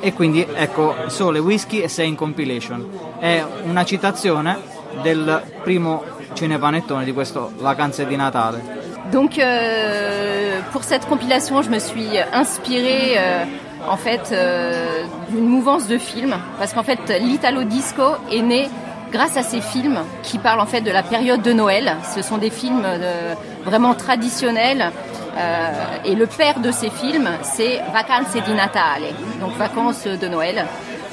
E 0.00 0.12
quindi 0.12 0.46
ecco 0.54 0.94
Sole, 1.06 1.38
Whisky 1.38 1.80
e 1.80 1.88
Sei 1.88 2.08
in 2.08 2.14
Compilation. 2.14 2.88
È 3.18 3.44
una 3.64 3.84
citazione 3.84 4.58
del 5.02 5.42
primo 5.62 6.04
cinepanettone 6.34 7.04
di 7.04 7.12
questo 7.12 7.52
Vacanze 7.56 8.06
di 8.06 8.16
Natale. 8.16 8.77
Donc 9.12 9.38
euh, 9.38 10.60
pour 10.72 10.84
cette 10.84 11.06
compilation, 11.06 11.62
je 11.62 11.70
me 11.70 11.78
suis 11.78 12.18
inspirée 12.32 13.14
euh, 13.16 13.44
en 13.88 13.96
fait 13.96 14.30
euh, 14.32 15.04
d'une 15.30 15.46
mouvance 15.46 15.86
de 15.86 15.98
films 15.98 16.36
parce 16.58 16.72
qu'en 16.74 16.82
fait 16.82 17.00
l'Italo 17.20 17.64
Disco 17.64 18.02
est 18.30 18.42
né 18.42 18.68
grâce 19.10 19.36
à 19.36 19.42
ces 19.42 19.60
films 19.60 20.00
qui 20.22 20.38
parlent 20.38 20.60
en 20.60 20.66
fait 20.66 20.82
de 20.82 20.90
la 20.90 21.02
période 21.02 21.42
de 21.42 21.52
Noël. 21.52 21.96
Ce 22.14 22.22
sont 22.22 22.38
des 22.38 22.50
films 22.50 22.82
euh, 22.84 23.34
vraiment 23.64 23.94
traditionnels 23.94 24.92
euh, 25.36 25.70
et 26.04 26.14
le 26.14 26.26
père 26.26 26.60
de 26.60 26.70
ces 26.70 26.90
films, 26.90 27.28
c'est 27.42 27.80
Vacanze 27.92 28.32
di 28.44 28.52
Natale, 28.54 29.04
donc 29.40 29.52
vacances 29.56 30.04
de 30.06 30.28
Noël. 30.28 30.66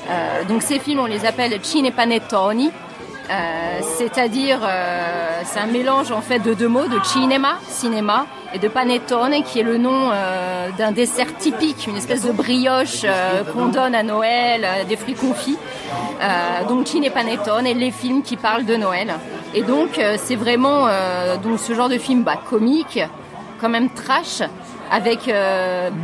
Euh, 0.09 0.43
donc 0.45 0.61
ces 0.61 0.79
films, 0.79 0.99
on 0.99 1.05
les 1.05 1.25
appelle 1.25 1.57
cinepanettoni, 1.61 2.71
euh, 3.29 3.79
c'est-à-dire 3.97 4.59
euh, 4.63 5.41
c'est 5.45 5.59
un 5.59 5.65
mélange 5.65 6.11
en 6.11 6.21
fait 6.21 6.39
de 6.39 6.53
deux 6.53 6.67
mots, 6.67 6.87
de 6.87 6.99
cinema, 7.03 7.57
cinéma, 7.67 8.27
et 8.53 8.59
de 8.59 8.67
panettone, 8.67 9.43
qui 9.43 9.59
est 9.59 9.63
le 9.63 9.77
nom 9.77 10.11
euh, 10.11 10.69
d'un 10.77 10.91
dessert 10.91 11.35
typique, 11.37 11.87
une 11.87 11.97
espèce 11.97 12.23
de 12.23 12.31
brioche 12.31 13.05
qu'on 13.51 13.67
donne 13.67 13.95
à 13.95 14.03
Noël, 14.03 14.65
des 14.87 14.95
fruits 14.95 15.15
confits. 15.15 15.57
donc 16.69 16.87
cinepanettone, 16.87 17.65
et 17.65 17.73
les 17.73 17.91
films 17.91 18.21
qui 18.21 18.37
parlent 18.37 18.65
de 18.65 18.75
Noël. 18.75 19.13
Et 19.53 19.63
donc 19.63 19.99
c'est 20.17 20.35
vraiment 20.35 20.87
donc 21.43 21.59
ce 21.59 21.73
genre 21.73 21.89
de 21.89 21.97
film 21.97 22.23
bah, 22.23 22.39
comique, 22.49 22.99
quand 23.59 23.69
même 23.69 23.89
trash 23.89 24.41
avec 24.91 25.31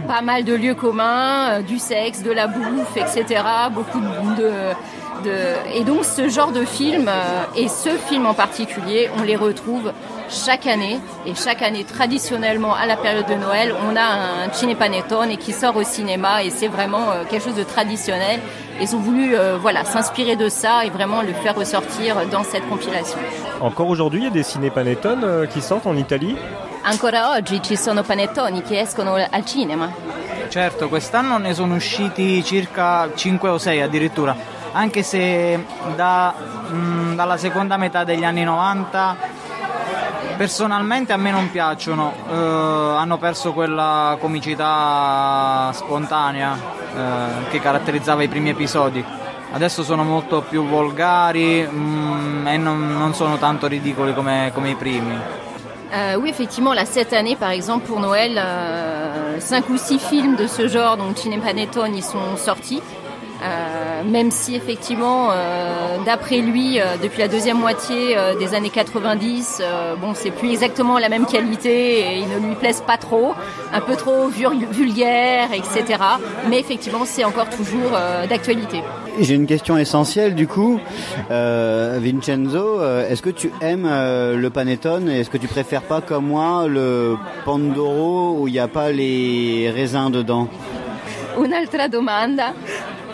pas 0.08 0.22
mal 0.22 0.44
de 0.44 0.54
lieux 0.54 0.74
communs, 0.74 1.62
du 1.62 1.78
sexe, 1.80 2.24
de 2.24 2.32
la 2.32 2.48
bouffe, 2.48 2.98
etc. 2.98 3.44
Beaucoup 3.72 4.00
de, 4.00 4.52
de... 5.24 5.78
et 5.78 5.84
donc 5.84 6.06
ce 6.06 6.30
genre 6.30 6.52
de 6.52 6.66
film 6.66 7.08
euh, 7.08 7.44
et 7.56 7.68
ce 7.68 7.90
film 7.90 8.26
en 8.26 8.34
particulier, 8.34 9.10
on 9.18 9.24
les 9.24 9.36
retrouve 9.36 9.92
chaque 10.30 10.68
année 10.68 11.00
et 11.26 11.36
chaque 11.36 11.62
année 11.62 11.84
traditionnellement 11.84 12.74
à 12.74 12.86
la 12.86 12.98
période 12.98 13.28
de 13.28 13.36
Noël, 13.36 13.74
on 13.90 13.96
a 13.96 14.46
un 14.46 14.52
cinepanettone 14.52 15.38
qui 15.38 15.52
sort 15.52 15.76
au 15.76 15.84
cinéma 15.84 16.44
et 16.44 16.50
c'est 16.50 16.70
vraiment 16.70 17.08
quelque 17.30 17.44
chose 17.44 17.56
de 17.56 17.64
traditionnel. 17.64 18.40
Ils 18.80 18.96
ont 18.96 19.00
voulu 19.00 19.36
voilà 19.60 19.84
s'inspirer 19.84 20.38
de 20.38 20.48
ça 20.48 20.86
et 20.86 20.90
vraiment 20.90 21.22
le 21.22 21.34
faire 21.34 21.56
ressortir 21.56 22.16
dans 22.32 22.44
cette 22.44 22.68
compilation. 22.70 23.20
Encore 23.60 23.90
aujourd'hui, 23.90 24.22
il 24.22 24.24
y 24.24 24.28
a 24.28 24.32
des 24.32 24.44
cinépanettones 24.44 25.48
qui 25.50 25.62
sortent 25.62 25.86
en 25.86 25.98
Italie? 25.98 26.38
Ancora 26.84 27.36
oggi 27.36 27.62
ci 27.62 27.78
sono 27.78 28.02
panettoni 28.02 28.64
che 28.64 28.80
escono 28.80 29.14
al 29.14 29.46
cinema? 29.46 29.92
Certo, 30.50 30.90
quest'anno 30.90 31.38
ne 31.38 31.54
sono 31.54 31.76
usciti 31.76 32.44
circa 32.44 33.08
5 33.14 33.50
o 33.50 33.58
6 33.60 33.82
addirittura, 33.82 34.36
anche 34.72 35.04
se 35.04 35.66
da, 35.96 36.34
mh, 36.70 36.76
mm, 36.76 37.16
dalla 37.16 37.38
seconda 37.38 37.78
metà 37.78 38.04
degli 38.04 38.24
anni 38.24 38.44
90 38.44 39.40
personalmente 40.42 41.14
a 41.14 41.18
me 41.18 41.30
non 41.30 41.52
piacciono, 41.52 42.14
eh, 42.28 42.34
hanno 42.34 43.20
perso 43.20 43.54
quella 43.54 44.18
comicità 44.20 45.70
spontanea 45.72 46.58
eh, 46.58 47.50
che 47.52 47.60
caratterizzava 47.60 48.24
i 48.24 48.28
primi 48.28 48.50
episodi. 48.50 49.06
Adesso 49.54 49.84
sono 49.84 50.04
molto 50.04 50.42
più 50.42 50.66
volgari 50.66 51.68
mm, 51.70 52.48
e 52.48 52.58
non, 52.58 52.98
non, 52.98 53.14
sono 53.14 53.38
tanto 53.38 53.68
ridicoli 53.68 54.16
come, 54.16 54.50
come 54.52 54.72
i 54.72 54.76
primi. 54.76 55.16
Euh, 55.94 56.16
oui, 56.16 56.30
effectivement, 56.30 56.74
là, 56.74 56.86
cette 56.86 57.14
année, 57.14 57.36
par 57.36 57.52
exemple, 57.52 57.86
pour 57.86 58.00
Noël, 58.00 58.36
euh, 58.38 59.40
cinq 59.40 59.70
ou 59.70 59.78
six 59.78 60.00
films 60.00 60.38
de 60.38 60.48
ce 60.48 60.68
genre, 60.68 60.96
donc 60.96 61.18
Cinepanettone, 61.18 61.94
ils 61.94 62.04
sont 62.04 62.38
sortis. 62.38 62.82
Euh, 63.42 64.04
même 64.04 64.30
si 64.30 64.56
effectivement, 64.56 65.30
euh, 65.32 65.98
d'après 66.06 66.38
lui, 66.38 66.80
euh, 66.80 66.96
depuis 67.02 67.20
la 67.20 67.28
deuxième 67.28 67.58
moitié 67.58 68.16
des 68.40 68.54
années 68.54 68.70
90, 68.70 69.62
bon, 70.00 70.14
c'est 70.14 70.32
plus 70.32 70.52
exactement 70.52 71.00
la 71.00 71.10
même 71.10 71.26
qualité 71.26 72.00
et 72.00 72.18
ils 72.20 72.30
ne 72.30 72.48
lui 72.48 72.56
plaisent 72.56 72.84
pas 72.86 72.98
trop, 72.98 73.34
un 73.74 73.82
peu 73.82 73.96
trop 73.96 74.28
vulgaire, 74.28 75.50
etc. 75.54 76.00
Mais 76.50 76.60
effectivement, 76.60 77.06
c'est 77.06 77.24
encore 77.24 77.50
toujours 77.50 77.92
d'actualité. 78.30 78.82
J'ai 79.20 79.36
une 79.36 79.46
question 79.46 79.78
essentielle 79.78 80.36
du 80.36 80.48
coup, 80.48 80.80
Vincenzo, 81.30 82.82
est-ce 83.10 83.22
que 83.22 83.30
tu 83.30 83.52
aimes 83.62 83.88
le 83.88 84.50
panettone 84.50 85.10
et 85.10 85.22
est-ce 85.22 85.30
que 85.30 85.38
tu 85.38 85.48
préfères 85.48 85.84
pas 85.84 86.02
comme 86.02 86.28
moi 86.28 86.68
le 86.68 87.18
pandoro 87.46 88.38
où 88.40 88.48
il 88.48 88.54
n'y 88.54 88.60
a 88.60 88.68
pas 88.68 88.92
les 88.92 89.72
raisins 89.74 90.10
dedans? 90.12 90.48
Un'altra 91.38 91.88
domanda. 91.88 92.54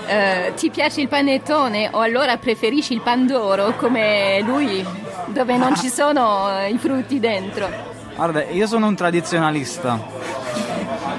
Eh, 0.07 0.53
ti 0.55 0.69
piace 0.69 1.01
il 1.01 1.09
panettone 1.09 1.89
o 1.91 1.99
allora 1.99 2.37
preferisci 2.37 2.93
il 2.93 3.01
pandoro 3.01 3.75
come 3.75 4.39
lui 4.41 4.81
dove 5.25 5.57
non 5.57 5.75
ci 5.75 5.89
sono 5.89 6.49
eh, 6.49 6.69
i 6.69 6.77
frutti 6.77 7.19
dentro? 7.19 7.67
Guarda, 8.15 8.45
io 8.45 8.65
sono 8.67 8.87
un 8.87 8.95
tradizionalista. 8.95 9.99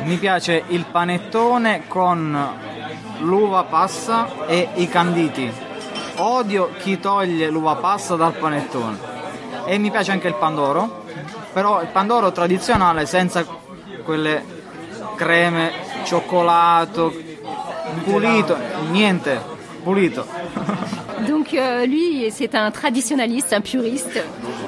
Mi 0.05 0.17
piace 0.17 0.65
il 0.69 0.87
panettone 0.91 1.87
con 1.87 2.49
l'uva 3.19 3.65
passa 3.65 4.47
e 4.47 4.69
i 4.77 4.89
canditi. 4.89 5.53
Odio 6.17 6.71
chi 6.79 6.99
toglie 6.99 7.51
l'uva 7.51 7.77
passa 7.77 8.17
dal 8.17 8.33
panettone. 8.33 8.97
E 9.67 9.77
mi 9.77 9.91
piace 9.91 10.13
anche 10.13 10.29
il 10.29 10.35
pandoro, 10.35 11.05
però 11.53 11.83
il 11.83 11.89
pandoro 11.89 12.33
tradizionale 12.33 13.05
senza 13.05 13.45
quelle 14.03 14.43
creme, 15.15 15.73
cioccolato, 16.05 17.13
pulito, 18.05 18.55
niente, 18.93 19.39
pulito. 19.85 20.25
Donc 21.27 21.53
euh, 21.53 21.87
lui, 21.87 22.31
c'est 22.31 22.55
un 22.55 22.71
traditionnaliste, 22.71 23.53
un 23.53 23.61
puriste, 23.61 24.23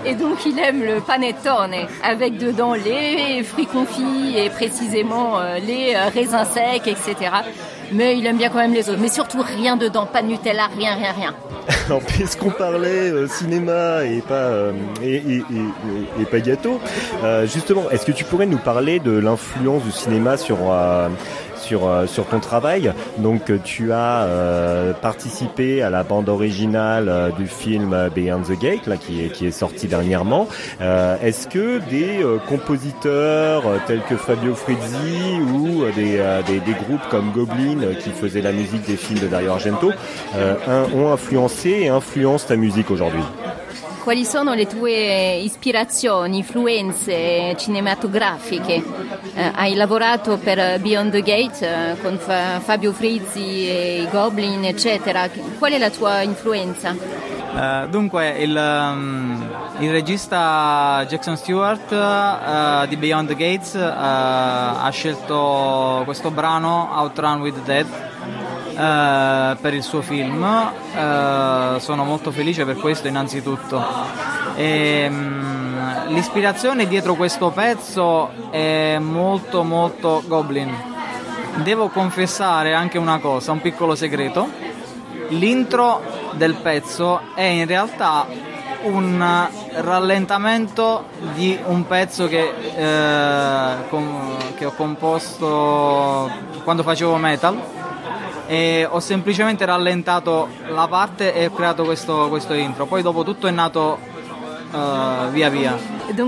et 0.05 0.15
donc 0.15 0.45
il 0.47 0.59
aime 0.59 0.83
le 0.83 1.01
panettone 1.01 1.75
avec 2.03 2.39
dedans 2.39 2.75
les 2.75 3.43
fruits 3.45 3.67
confits 3.67 4.37
et 4.37 4.51
précisément 4.51 5.39
euh, 5.39 5.59
les 5.59 5.95
euh, 5.95 6.09
raisins 6.13 6.45
secs, 6.45 6.87
etc. 6.87 7.31
Mais 7.93 8.17
il 8.19 8.27
aime 8.27 8.37
bien 8.37 8.51
quand 8.51 8.59
même 8.59 8.75
les 8.75 8.89
autres, 8.89 9.01
mais 9.01 9.09
surtout 9.09 9.43
rien 9.43 9.77
dedans, 9.77 10.07
pas 10.07 10.23
de 10.23 10.29
Nutella, 10.29 10.69
rien, 10.77 10.95
rien, 10.95 11.13
rien. 11.13 11.35
Alors 11.87 12.03
puisqu'on 12.03 12.51
parlait 12.51 13.27
cinéma 13.29 14.05
et 14.05 14.21
pas 14.21 14.51
et, 15.03 15.17
et, 15.17 15.43
et, 16.21 16.25
pas 16.25 16.41
gâteau, 16.41 16.81
justement, 17.45 17.91
est-ce 17.91 18.07
que 18.07 18.13
tu 18.13 18.25
pourrais 18.25 18.47
nous 18.47 18.59
parler 18.59 18.99
de 19.01 19.13
l'influence 19.13 19.83
du 19.83 19.93
cinéma 19.93 20.37
sur 20.37 20.59
sur, 21.71 21.87
euh, 21.87 22.07
sur 22.09 22.27
ton 22.27 22.41
travail. 22.41 22.93
Donc 23.19 23.53
tu 23.63 23.93
as 23.93 24.25
euh, 24.25 24.93
participé 24.93 25.83
à 25.83 25.91
la 25.91 26.03
bande 26.03 26.29
originale 26.29 27.09
euh, 27.09 27.31
du 27.31 27.47
film 27.47 28.09
Beyond 28.13 28.43
the 28.43 28.59
Gate, 28.59 28.89
là, 28.89 28.97
qui 28.97 29.21
est, 29.21 29.51
sorti 29.53 29.87
dernièrement. 29.87 30.49
Est-ce 30.81 31.49
que 31.49 31.79
des 31.91 32.25
compositeurs 32.49 33.63
tels 33.87 34.03
que 34.03 34.17
Fabio 34.17 34.55
Frizzi 34.55 35.41
ou 35.55 35.85
des, 35.95 36.75
groupes 36.85 37.09
comme 37.11 37.31
Goblin 37.33 37.95
qui 38.03 38.11
faisaient 38.11 38.43
la 38.43 38.53
musique 38.53 38.87
des 38.87 38.97
films 38.97 39.21
de 39.21 39.27
Dario 39.27 39.51
Argento 39.51 39.93
ont 40.95 41.13
influencé 41.13 41.71
et 41.83 41.89
influencent 41.89 42.47
ta 42.49 42.57
musique 42.57 42.91
aujourd'hui? 42.91 43.25
Quali 44.03 44.25
sono 44.25 44.55
le 44.55 44.67
tue 44.67 45.35
ispirazioni, 45.37 46.39
influenze 46.39 47.55
cinematografiche? 47.57 48.83
Eh, 49.35 49.53
hai 49.55 49.75
lavorato 49.75 50.39
per 50.39 50.81
Beyond 50.81 51.13
the 51.13 51.23
Gate 51.23 51.93
eh, 51.93 52.01
con 52.01 52.19
Fa- 52.19 52.61
Fabio 52.61 52.93
Frizzi 52.93 53.69
e 53.69 54.03
i 54.03 54.09
Goblin, 54.11 54.65
eccetera. 54.65 55.29
Qual 55.59 55.73
è 55.73 55.79
la 55.79 55.91
tua 55.91 56.23
influenza? 56.23 56.95
Uh, 57.53 57.89
dunque, 57.89 58.31
il, 58.39 58.57
um, 58.57 59.49
il, 59.79 59.91
regista 59.91 61.05
Jackson 61.09 61.37
Stewart 61.37 61.91
uh, 61.91 62.87
di 62.87 62.97
Beyond 62.97 63.29
the 63.29 63.35
Gates 63.35 63.73
uh, 63.75 63.81
ha 63.81 64.89
scelto 64.93 66.03
questo 66.05 66.31
brano 66.31 66.89
Outrun 66.93 67.41
with 67.41 67.55
the 67.55 67.63
Dead 67.65 68.10
per 69.61 69.75
il 69.75 69.83
suo 69.83 70.01
film. 70.01 70.47
sono 71.79 72.05
molto 72.05 72.31
felice 72.31 72.65
per 72.65 72.77
questo 72.77 73.09
innanzitutto. 73.09 73.83
E, 74.57 75.07
um, 75.09 76.09
l'ispirazione 76.09 76.87
dietro 76.87 77.15
questo 77.15 77.51
pezzo 77.51 78.31
è 78.51 78.99
molto 78.99 79.63
molto 79.63 80.23
Goblin. 80.27 80.71
Devo 81.63 81.89
confessare 81.89 82.75
anche 82.75 82.99
una 82.99 83.19
cosa, 83.19 83.53
un 83.53 83.61
piccolo 83.61 83.95
segreto. 83.95 84.49
L'intro 85.29 86.03
del 86.33 86.55
pezzo 86.55 87.21
è 87.35 87.43
in 87.43 87.67
realtà 87.67 88.27
un 88.83 89.49
rallentamento 89.75 91.07
di 91.35 91.59
un 91.67 91.87
pezzo 91.87 92.27
che, 92.29 92.53
eh, 92.77 93.89
com- 93.89 94.55
che 94.55 94.65
ho 94.65 94.73
composto 94.73 96.31
quando 96.65 96.83
facevo 96.83 97.17
metal 97.17 97.59
e 98.47 98.87
ho 98.91 99.01
semplicemente 99.01 99.65
rallentato 99.65 100.49
la 100.69 100.87
parte 100.89 101.35
e 101.35 101.47
ho 101.47 101.53
creato 101.53 101.85
questo, 101.85 102.29
questo 102.29 102.55
intro. 102.55 102.87
Poi 102.87 103.03
dopo 103.03 103.23
tutto 103.23 103.47
è 103.47 103.51
nato 103.51 103.99
uh, 104.73 105.29
via 105.31 105.49
via. 105.49 105.79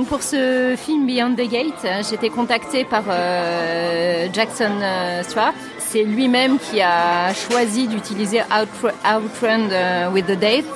Pour 0.09 0.23
ce 0.23 0.77
film 0.77 1.07
Beyond 1.07 1.37
the 1.37 1.49
Gate, 1.49 2.05
j'étais 2.09 2.31
contacté 2.31 2.85
par 2.85 3.03
euh, 3.09 4.29
Jackson 4.33 4.81
euh, 4.81 5.23
Stewart. 5.23 5.55
C'est 5.79 6.05
lui-même 6.05 6.59
qui 6.59 6.81
a 6.81 7.35
choisi 7.35 7.89
d'utiliser 7.89 8.43
Outrun 8.43 9.71
euh, 9.71 10.09
with 10.11 10.27
the 10.27 10.39
Death 10.39 10.67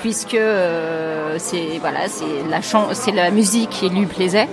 puisque 0.00 0.38
c'est 1.38 1.80
la 3.14 3.30
musique 3.30 3.70
qui 3.70 3.88
lui 3.88 4.06
plaisait. 4.06 4.48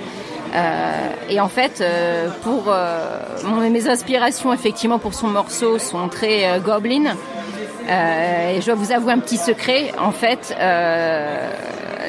Euh, 0.54 1.10
et 1.30 1.40
en 1.40 1.48
fait, 1.48 1.82
euh, 1.82 2.30
pour 2.44 2.66
euh, 2.68 3.70
mes 3.70 3.88
inspirations 3.88 4.54
effectivement 4.54 5.00
pour 5.00 5.14
son 5.14 5.28
morceau 5.28 5.78
sont 5.78 6.08
très 6.08 6.60
Goblin. 6.64 7.16
et 7.88 8.60
je 8.60 8.66
dois 8.66 8.76
vous 8.76 8.92
avouer 8.92 9.14
un 9.14 9.20
petit 9.20 9.38
secret. 9.38 9.92
En 10.00 10.12
fait, 10.12 10.56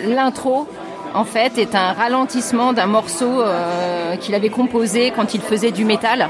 l'intro 0.06 0.66
en 1.12 1.24
fait 1.24 1.58
est 1.58 1.74
un 1.74 1.92
ralentissement 1.92 2.72
d'un 2.72 2.86
morceau 2.86 3.42
qu'il 4.20 4.34
avait 4.34 4.48
composé 4.48 5.12
quand 5.14 5.34
il 5.34 5.40
faisait 5.40 5.72
du 5.72 5.84
métal. 5.84 6.28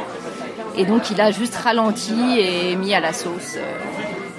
Et 0.77 0.85
donc 0.85 1.11
il 1.11 1.21
a 1.21 1.31
juste 1.33 1.57
ralenti 1.57 2.39
et 2.39 2.77
mis 2.77 2.95
à 2.95 3.01
la 3.01 3.13
sauce. 3.13 3.57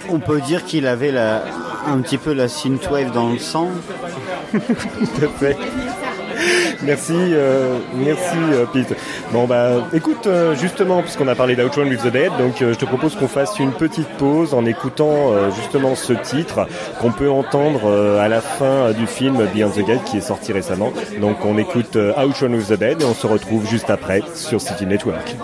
On 0.09 0.19
peut 0.19 0.41
dire 0.41 0.65
qu'il 0.65 0.87
avait 0.87 1.15
un 1.17 1.99
petit 2.01 2.17
peu 2.17 2.33
la 2.33 2.47
synthwave 2.47 3.11
dans 3.11 3.29
le 3.29 3.39
sang. 3.39 3.67
Tout 4.51 5.25
à 5.25 5.27
fait. 5.39 5.57
Merci, 6.83 7.13
euh, 7.15 7.77
merci 7.93 8.37
euh, 8.53 8.65
Pete. 8.71 8.95
Bon 9.31 9.45
bah 9.45 9.87
écoute 9.93 10.25
euh, 10.25 10.55
justement 10.55 11.01
puisqu'on 11.01 11.27
a 11.27 11.35
parlé 11.35 11.55
d'Outrun 11.55 11.87
with 11.87 12.01
the 12.01 12.07
Dead, 12.07 12.31
donc 12.39 12.55
je 12.59 12.73
te 12.73 12.85
propose 12.85 13.15
qu'on 13.15 13.27
fasse 13.27 13.59
une 13.59 13.71
petite 13.71 14.07
pause 14.17 14.53
en 14.53 14.65
écoutant 14.65 15.31
justement 15.55 15.95
ce 15.95 16.13
titre 16.13 16.67
qu'on 16.99 17.11
peut 17.11 17.29
entendre 17.29 18.19
à 18.19 18.27
la 18.27 18.41
fin 18.41 18.91
du 18.91 19.07
film 19.07 19.45
Beyond 19.53 19.69
the 19.69 19.85
Gate 19.85 20.03
qui 20.05 20.17
est 20.17 20.21
sorti 20.21 20.53
récemment. 20.53 20.91
Donc 21.19 21.45
on 21.45 21.57
écoute 21.57 21.95
Outrun 21.95 22.53
with 22.53 22.67
the 22.67 22.79
Dead 22.79 23.01
et 23.01 23.05
on 23.05 23.13
se 23.13 23.27
retrouve 23.27 23.67
juste 23.67 23.89
après 23.89 24.21
sur 24.33 24.59
City 24.59 24.85
Network. 24.85 25.35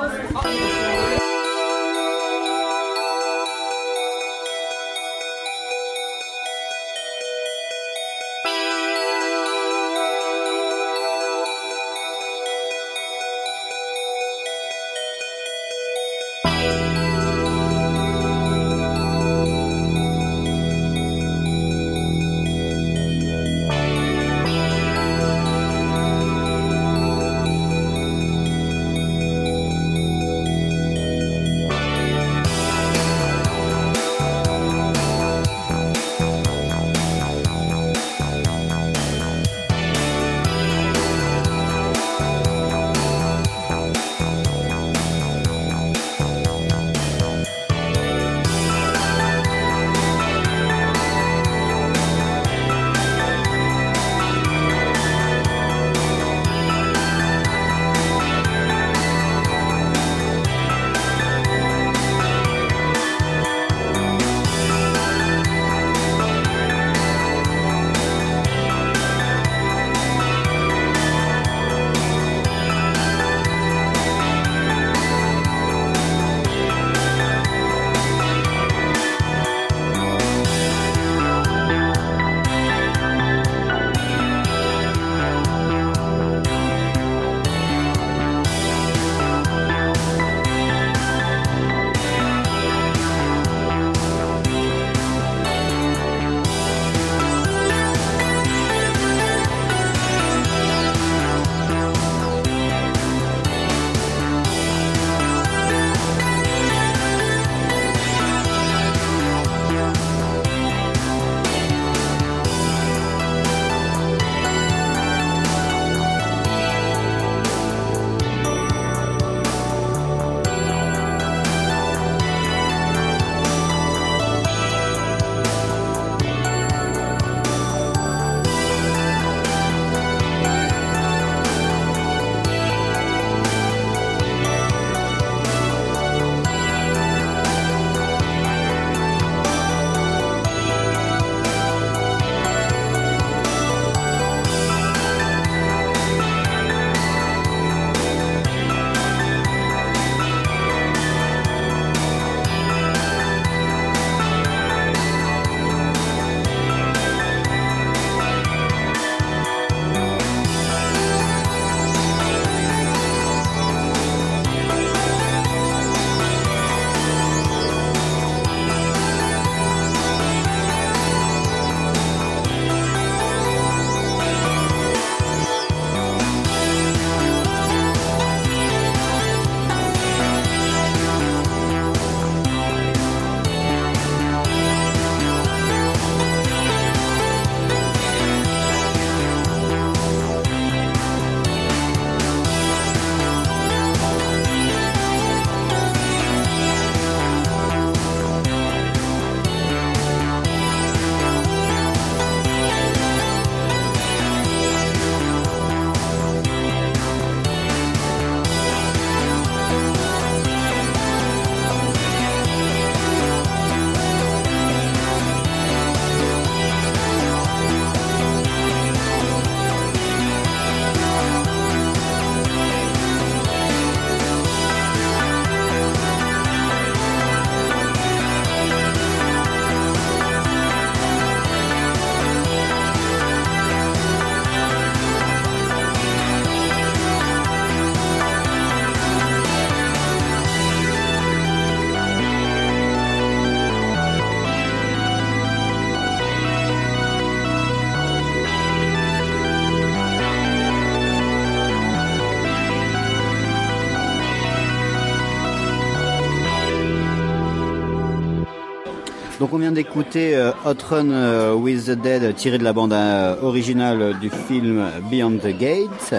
On 259.50 259.60
vient 259.60 259.72
d'écouter 259.72 260.36
euh, 260.36 260.52
Hot 260.66 260.76
Run 260.90 261.10
euh, 261.10 261.54
with 261.54 261.86
the 261.86 261.92
Dead 261.92 262.36
tiré 262.36 262.58
de 262.58 262.64
la 262.64 262.74
bande 262.74 262.92
euh, 262.92 263.36
originale 263.42 264.16
du 264.20 264.30
film 264.30 264.84
Beyond 265.10 265.38
the 265.38 265.58
Gates. 265.58 266.14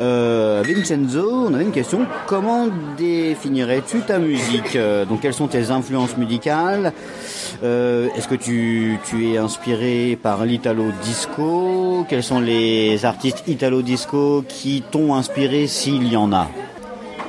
Euh, 0.00 0.62
Vincenzo, 0.64 1.46
on 1.48 1.54
avait 1.54 1.64
une 1.64 1.72
question. 1.72 2.06
Comment 2.26 2.68
définirais-tu 2.96 4.00
ta 4.00 4.18
musique? 4.18 4.78
Donc 5.08 5.20
quelles 5.20 5.34
sont 5.34 5.48
tes 5.48 5.70
influences 5.70 6.16
musicales? 6.16 6.92
Est-ce 7.62 8.28
que 8.28 8.34
tu, 8.34 8.98
tu 9.04 9.32
es 9.32 9.38
inspiré 9.38 10.18
par 10.22 10.44
l'italo 10.44 10.84
disco? 11.02 12.04
Quels 12.08 12.22
sont 12.22 12.40
les 12.40 13.04
artistes 13.04 13.42
italo 13.48 13.82
disco 13.82 14.44
qui 14.46 14.82
t'ont 14.90 15.14
inspiré 15.14 15.66
s'il 15.66 16.06
y 16.06 16.16
en 16.16 16.32
a? 16.32 16.48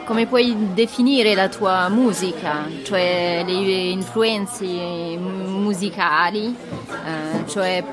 Come 0.08 0.26
puoi 0.26 0.56
definire 0.74 1.36
la 1.36 1.50
tua 1.50 1.90
musica, 1.90 2.66
cioè 2.84 3.44
le 3.46 3.54
influenze 3.54 4.66
musicali, 4.66 6.56
eh, 7.06 7.46
cioè 7.46 7.84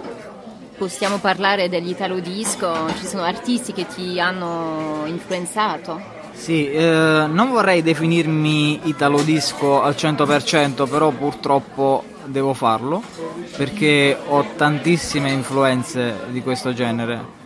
possiamo 0.78 1.18
parlare 1.18 1.68
dell'italo 1.68 2.20
disco, 2.20 2.72
ci 3.00 3.06
sono 3.06 3.24
artisti 3.24 3.72
che 3.72 3.88
ti 3.88 4.20
hanno 4.20 5.02
influenzato? 5.06 6.00
Sì, 6.32 6.70
eh, 6.70 7.26
non 7.28 7.50
vorrei 7.50 7.82
definirmi 7.82 8.82
italo 8.84 9.20
disco 9.22 9.82
al 9.82 9.94
100%, 9.94 10.88
però 10.88 11.10
purtroppo 11.10 12.04
devo 12.26 12.54
farlo 12.54 13.02
perché 13.56 14.16
ho 14.28 14.44
tantissime 14.56 15.30
influenze 15.32 16.20
di 16.28 16.42
questo 16.42 16.72
genere 16.72 17.42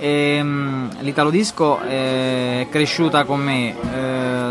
e, 0.00 0.40
um, 0.40 0.88
L'Italo 1.00 1.28
Disco 1.28 1.78
è 1.80 2.66
cresciuta 2.70 3.24
con 3.24 3.40
me, 3.40 3.74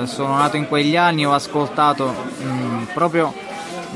eh, 0.03 0.05
sono 0.05 0.37
nato 0.37 0.57
in 0.57 0.67
quegli 0.67 0.95
anni, 0.95 1.25
ho 1.25 1.33
ascoltato 1.33 2.13
um, 2.43 2.87
proprio 2.93 3.33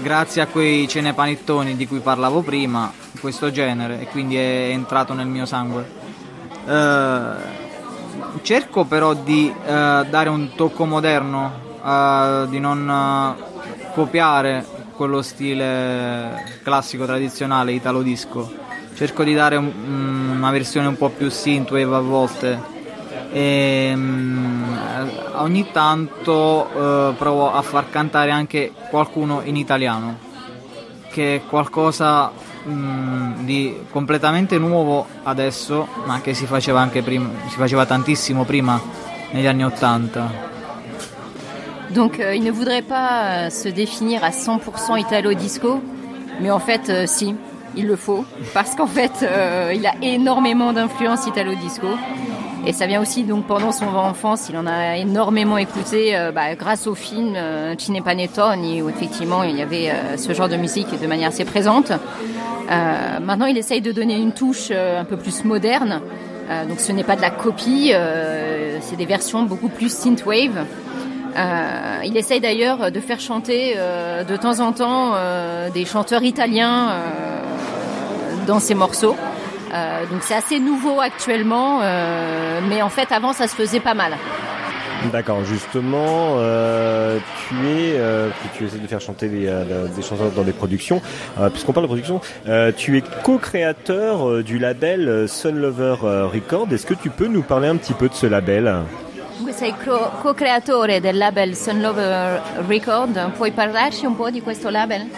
grazie 0.02 0.42
a 0.42 0.48
quei 0.48 0.88
cenepanettoni 0.88 1.76
di 1.76 1.88
cui 1.88 2.00
parlavo 2.00 2.42
prima, 2.42 2.92
questo 3.20 3.52
genere 3.52 4.02
e 4.02 4.08
quindi 4.08 4.36
è 4.36 4.70
entrato 4.72 5.14
nel 5.14 5.28
mio 5.28 5.46
sangue. 5.46 5.88
Eh, 6.66 7.32
cerco 8.42 8.86
però 8.86 9.14
di 9.14 9.48
eh, 9.50 10.06
dare 10.10 10.30
un 10.30 10.56
tocco 10.56 10.86
moderno, 10.86 11.52
eh, 11.86 12.46
di 12.50 12.60
non 12.60 12.90
eh, 12.90 13.92
copiare 13.94 14.66
quello 14.96 15.22
stile 15.22 16.60
classico 16.64 17.06
tradizionale 17.06 17.74
italo 17.74 18.02
disco 18.02 18.63
cerco 18.96 19.24
di 19.24 19.34
dare 19.34 19.56
un, 19.56 19.72
mm, 19.76 20.38
una 20.38 20.52
versione 20.52 20.88
un 20.88 20.98
po' 20.98 21.10
più 21.10 21.30
synthwave 21.30 21.96
a 21.96 22.00
volte. 22.00 22.72
E 23.32 23.92
um, 23.94 24.80
ogni 25.36 25.72
tanto 25.72 26.70
uh, 26.72 27.16
provo 27.16 27.52
a 27.52 27.62
far 27.62 27.90
cantare 27.90 28.30
anche 28.30 28.72
qualcuno 28.90 29.42
in 29.44 29.56
italiano 29.56 30.32
che 31.10 31.36
è 31.36 31.42
qualcosa 31.48 32.32
um, 32.66 33.44
di 33.44 33.76
completamente 33.90 34.60
nuovo 34.60 35.08
adesso 35.24 35.88
ma 36.06 36.22
che 36.22 36.36
si 36.36 36.46
faceva 36.46 36.80
anche 36.82 37.02
prima 37.02 37.30
si 37.48 37.56
faceva 37.56 37.88
tantissimo 37.88 38.44
prima 38.44 38.80
negli 39.32 39.48
anni 39.48 39.64
80 39.64 40.52
Donc 41.94 42.20
euh, 42.20 42.36
il 42.36 42.44
ne 42.44 42.52
voudrait 42.52 42.82
pas 42.82 43.46
euh, 43.46 43.50
se 43.50 43.70
définir 43.70 44.24
à 44.24 44.32
100% 44.32 44.98
italo 44.98 45.34
disco, 45.34 45.80
mais 46.42 46.50
en 46.50 46.60
fait 46.60 46.90
euh, 46.90 47.06
si, 47.06 47.36
il 47.76 47.88
le 47.88 47.96
faut, 47.96 48.26
parce 48.54 48.76
qu'en 48.76 48.88
fait, 48.88 49.12
euh, 49.24 49.74
il 49.76 49.86
a 49.86 49.94
énormément 50.02 50.74
d'influence 50.74 51.28
italo-disco. 51.28 51.88
Et 52.66 52.72
ça 52.72 52.88
vient 52.88 53.02
aussi, 53.02 53.24
donc 53.24 53.46
pendant 53.46 53.74
son 53.74 53.88
enfance, 53.88 54.48
il 54.50 54.56
en 54.58 54.66
a 54.66 54.96
énormément 54.96 55.58
écouté 55.58 56.16
euh, 56.16 56.32
bah, 56.32 56.56
grâce 56.56 56.88
au 56.88 56.96
film 56.96 57.34
euh, 57.36 57.76
Cinepanettone, 57.78 58.82
où 58.82 58.90
effectivement 58.90 59.44
il 59.44 59.58
y 59.58 59.62
avait 59.62 59.90
euh, 59.90 60.16
ce 60.16 60.34
genre 60.34 60.48
de 60.48 60.56
musique 60.56 60.88
de 60.98 61.06
manière 61.06 61.30
assez 61.30 61.46
présente. 61.46 61.92
Maintenant, 63.22 63.46
il 63.46 63.58
essaye 63.58 63.82
de 63.82 63.92
donner 63.92 64.18
une 64.18 64.32
touche 64.32 64.72
un 64.72 65.04
peu 65.04 65.16
plus 65.16 65.44
moderne. 65.44 66.02
donc 66.68 66.80
ce 66.80 66.92
n'est 66.92 67.04
pas 67.04 67.16
de 67.16 67.22
la 67.22 67.30
copie, 67.30 67.94
c'est 68.82 68.96
des 68.96 69.06
versions 69.06 69.44
beaucoup 69.44 69.68
plus 69.68 69.94
synthwave. 69.94 70.66
Euh, 71.36 72.00
il 72.06 72.16
essaye 72.18 72.40
d'ailleurs 72.40 72.92
de 72.92 73.00
faire 73.00 73.20
chanter 73.20 73.74
euh, 73.78 74.24
de 74.24 74.36
temps 74.36 74.60
en 74.60 74.72
temps 74.72 75.14
euh, 75.16 75.70
des 75.70 75.86
chanteurs 75.86 76.24
italiens 76.24 76.94
dans 78.48 78.60
ses 78.60 78.76
morceaux. 78.76 79.16
donc 80.12 80.22
c'est 80.22 80.36
assez 80.36 80.60
nouveau 80.60 81.00
actuellement, 81.00 81.80
mais 82.70 82.82
en 82.82 82.90
fait 82.90 83.12
avant 83.12 83.34
ça 83.34 83.48
se 83.48 83.56
faisait 83.56 83.80
pas 83.80 83.94
mal. 83.94 84.14
D'accord, 85.12 85.44
justement, 85.44 86.36
euh, 86.38 87.20
tu 87.50 87.56
es, 87.56 87.98
euh, 87.98 88.30
tu 88.56 88.66
essaies 88.66 88.78
de 88.78 88.88
faire 88.88 89.02
chanter 89.02 89.28
des, 89.28 89.48
euh, 89.48 89.88
des 89.94 90.02
chanteurs 90.02 90.32
dans 90.32 90.44
des 90.44 90.54
productions. 90.54 91.02
Puisqu'on 91.52 91.74
parle 91.74 91.86
de 91.86 91.88
production, 91.88 92.22
tu 92.78 92.98
es 92.98 93.04
co-créateur 93.24 94.44
du 94.44 94.60
label 94.60 95.28
Sun 95.28 95.60
Lover 95.60 95.96
Record. 96.02 96.68
Est-ce 96.72 96.86
que 96.86 96.94
tu 96.94 97.10
peux 97.10 97.28
nous 97.28 97.42
parler 97.42 97.68
un 97.68 97.76
petit 97.76 97.94
peu 97.94 98.08
de 98.08 98.14
ce 98.14 98.28
label? 98.28 98.74
Sei 99.52 99.74
co-creatore 99.76 101.00
del 101.00 101.18
label 101.18 101.56
Sun 101.56 101.82
Lover 101.82 102.42
Record, 102.68 103.32
puoi 103.32 103.52
parlarci 103.52 104.06
un 104.06 104.16
po' 104.16 104.30
di 104.30 104.42
questo 104.42 104.70
label? 104.70 105.10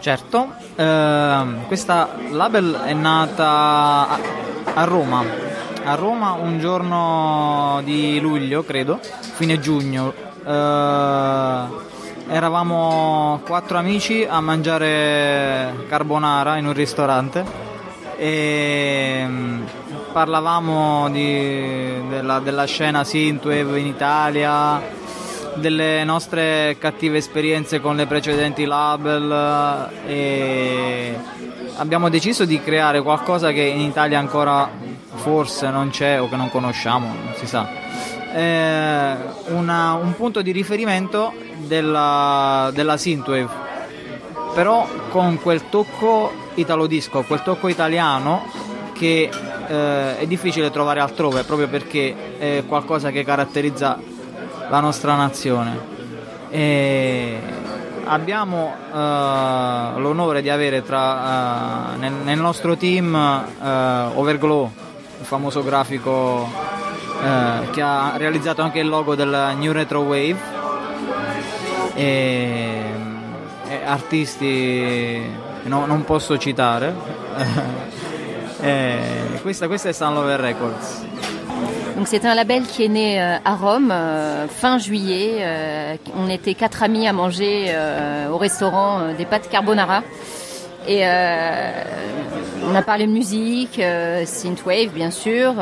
Certo, 0.00 0.54
eh, 0.76 1.44
questa 1.66 2.16
label 2.30 2.74
è 2.74 2.92
nata 2.94 4.08
a, 4.08 4.18
a, 4.74 4.84
Roma, 4.84 5.22
a 5.84 5.94
Roma 5.94 6.32
un 6.32 6.58
giorno 6.58 7.80
di 7.84 8.18
luglio 8.20 8.64
credo, 8.64 8.98
fine 9.34 9.58
giugno. 9.60 10.12
Eh, 10.42 11.88
eravamo 12.28 13.40
quattro 13.44 13.76
amici 13.76 14.26
a 14.28 14.40
mangiare 14.40 15.84
carbonara 15.88 16.56
in 16.56 16.66
un 16.66 16.72
ristorante 16.72 17.44
e 18.16 19.26
parlavamo 20.12 21.08
di, 21.10 22.08
della, 22.08 22.38
della, 22.40 22.64
scena 22.64 23.04
synthwave 23.04 23.78
in 23.78 23.86
Italia, 23.86 24.80
delle 25.54 26.04
nostre 26.04 26.76
cattive 26.78 27.18
esperienze 27.18 27.80
con 27.80 27.96
le 27.96 28.06
precedenti 28.06 28.64
label 28.64 29.88
e 30.06 31.14
abbiamo 31.76 32.08
deciso 32.08 32.44
di 32.44 32.60
creare 32.60 33.02
qualcosa 33.02 33.52
che 33.52 33.62
in 33.62 33.80
Italia 33.80 34.18
ancora 34.18 34.68
forse 35.14 35.70
non 35.70 35.90
c'è 35.90 36.20
o 36.20 36.28
che 36.28 36.36
non 36.36 36.50
conosciamo, 36.50 37.06
non 37.06 37.34
si 37.36 37.46
sa. 37.46 37.68
Eh, 38.32 39.14
una, 39.48 39.94
un 39.94 40.14
punto 40.16 40.42
di 40.42 40.52
riferimento 40.52 41.32
della, 41.56 42.70
della 42.72 42.96
synthwave, 42.96 43.48
però 44.54 44.88
con 45.10 45.40
quel 45.40 45.68
tocco 45.68 46.32
italo 46.54 46.86
disco, 46.86 47.22
quel 47.22 47.42
tocco 47.42 47.68
italiano 47.68 48.68
che 48.92 49.30
eh, 49.70 50.18
è 50.18 50.26
difficile 50.26 50.70
trovare 50.70 50.98
altrove 50.98 51.44
proprio 51.44 51.68
perché 51.68 52.38
è 52.38 52.64
qualcosa 52.66 53.10
che 53.10 53.24
caratterizza 53.24 53.98
la 54.68 54.80
nostra 54.80 55.14
nazione. 55.14 55.98
E 56.50 57.38
abbiamo 58.04 58.74
eh, 58.92 58.96
l'onore 60.00 60.42
di 60.42 60.50
avere 60.50 60.82
tra, 60.82 61.94
eh, 61.94 61.96
nel, 61.98 62.12
nel, 62.12 62.40
nostro 62.40 62.76
team 62.76 63.14
eh, 63.14 63.66
Overglow, 64.14 64.72
il 65.20 65.24
famoso 65.24 65.62
grafico 65.62 66.50
eh, 67.22 67.70
che 67.70 67.80
ha 67.80 68.14
realizzato 68.16 68.62
anche 68.62 68.80
il 68.80 68.88
logo 68.88 69.14
del 69.14 69.54
New 69.56 69.70
Retro 69.70 70.00
Wave. 70.00 70.58
E, 71.94 72.82
e 73.68 73.84
artisti 73.84 75.22
no, 75.64 75.86
non 75.86 76.04
posso 76.04 76.38
citare 76.38 76.94
Eh. 78.64 79.20
Donc 81.96 82.08
c'est 82.08 82.24
un 82.24 82.34
label 82.34 82.62
qui 82.62 82.84
est 82.84 82.88
né 82.88 83.20
euh, 83.20 83.36
à 83.44 83.54
Rome 83.54 83.90
euh, 83.90 84.48
fin 84.48 84.78
juillet. 84.78 85.38
Euh, 85.40 85.96
on 86.16 86.28
était 86.28 86.54
quatre 86.54 86.82
amis 86.82 87.06
à 87.08 87.12
manger 87.12 87.74
au 88.30 88.36
restaurant 88.38 89.12
des 89.16 89.24
pâtes 89.24 89.48
carbonara. 89.48 90.02
Et 90.88 91.02
on 91.04 92.74
a 92.74 92.82
parlé 92.82 93.06
de 93.06 93.12
musique, 93.12 93.80
synthwave 94.24 94.88
bien 94.94 95.10
sûr, 95.10 95.54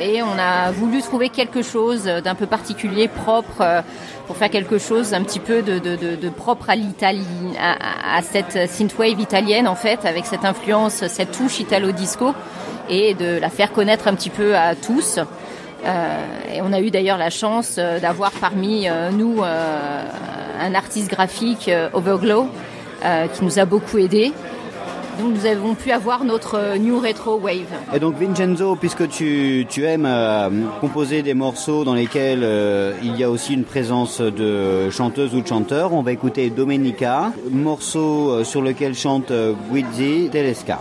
et 0.00 0.22
on 0.22 0.38
a 0.38 0.70
voulu 0.70 1.02
trouver 1.02 1.28
quelque 1.28 1.60
chose 1.62 2.04
d'un 2.04 2.34
peu 2.34 2.46
particulier, 2.46 3.06
propre, 3.08 3.82
pour 4.30 4.36
faire 4.36 4.50
quelque 4.50 4.78
chose 4.78 5.12
un 5.12 5.24
petit 5.24 5.40
peu 5.40 5.60
de, 5.60 6.28
propre 6.28 6.70
à 6.70 6.76
l'Italie, 6.76 7.26
à, 7.58 8.22
cette 8.22 8.70
synthwave 8.70 9.18
italienne 9.18 9.66
en 9.66 9.74
fait, 9.74 10.04
avec 10.04 10.24
cette 10.24 10.44
influence, 10.44 11.04
cette 11.08 11.32
touche 11.32 11.58
italo-disco, 11.58 12.32
et 12.88 13.14
de 13.14 13.40
la 13.40 13.50
faire 13.50 13.72
connaître 13.72 14.06
un 14.06 14.14
petit 14.14 14.30
peu 14.30 14.56
à 14.56 14.76
tous. 14.76 15.18
Euh, 15.18 16.24
et 16.54 16.62
on 16.62 16.72
a 16.72 16.78
eu 16.78 16.92
d'ailleurs 16.92 17.18
la 17.18 17.30
chance 17.30 17.74
euh, 17.76 17.98
d'avoir 17.98 18.30
parmi 18.30 18.88
euh, 18.88 19.10
nous 19.10 19.42
un 19.42 20.74
artiste 20.76 21.10
graphique, 21.10 21.68
Overglow, 21.92 22.46
qui 23.34 23.44
nous 23.44 23.58
a 23.58 23.64
beaucoup 23.64 23.98
aidé. 23.98 24.32
Nous 25.28 25.46
avons 25.46 25.74
pu 25.74 25.90
avoir 25.90 26.24
notre 26.24 26.76
New 26.78 26.98
Retro 27.00 27.38
Wave. 27.38 27.72
Et 27.94 27.98
donc 27.98 28.16
Vincenzo, 28.16 28.76
puisque 28.76 29.08
tu, 29.08 29.66
tu 29.68 29.84
aimes 29.84 30.06
euh, 30.06 30.48
composer 30.80 31.22
des 31.22 31.34
morceaux 31.34 31.84
dans 31.84 31.94
lesquels 31.94 32.42
euh, 32.42 32.92
il 33.02 33.16
y 33.16 33.24
a 33.24 33.30
aussi 33.30 33.54
une 33.54 33.64
présence 33.64 34.20
de 34.20 34.90
chanteuse 34.90 35.34
ou 35.34 35.40
de 35.40 35.46
chanteur, 35.46 35.92
on 35.92 36.02
va 36.02 36.12
écouter 36.12 36.50
Domenica, 36.50 37.32
morceau 37.50 38.30
euh, 38.30 38.44
sur 38.44 38.62
lequel 38.62 38.94
chante 38.94 39.32
Guizzi 39.72 40.28
Telesca. 40.30 40.80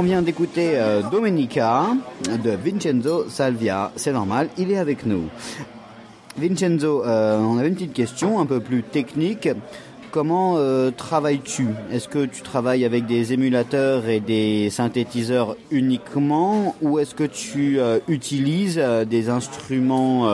On 0.00 0.02
vient 0.02 0.22
d'écouter 0.22 0.70
euh, 0.76 1.02
Domenica 1.12 1.88
de 2.42 2.52
Vincenzo 2.52 3.26
Salvia. 3.28 3.92
C'est 3.96 4.14
normal, 4.14 4.48
il 4.56 4.72
est 4.72 4.78
avec 4.78 5.04
nous. 5.04 5.24
Vincenzo, 6.38 7.04
euh, 7.04 7.38
on 7.38 7.58
avait 7.58 7.68
une 7.68 7.74
petite 7.74 7.92
question 7.92 8.40
un 8.40 8.46
peu 8.46 8.60
plus 8.60 8.82
technique. 8.82 9.50
Comment 10.10 10.54
euh, 10.56 10.90
travailles-tu? 10.90 11.66
Est-ce 11.92 12.08
que 12.08 12.24
tu 12.24 12.40
travailles 12.40 12.86
avec 12.86 13.04
des 13.04 13.34
émulateurs 13.34 14.08
et 14.08 14.20
des 14.20 14.70
synthétiseurs 14.70 15.54
uniquement 15.70 16.74
ou 16.80 16.98
est-ce 16.98 17.14
que 17.14 17.24
tu 17.24 17.78
utilises 18.08 18.82
des 19.06 19.28
instruments 19.28 20.26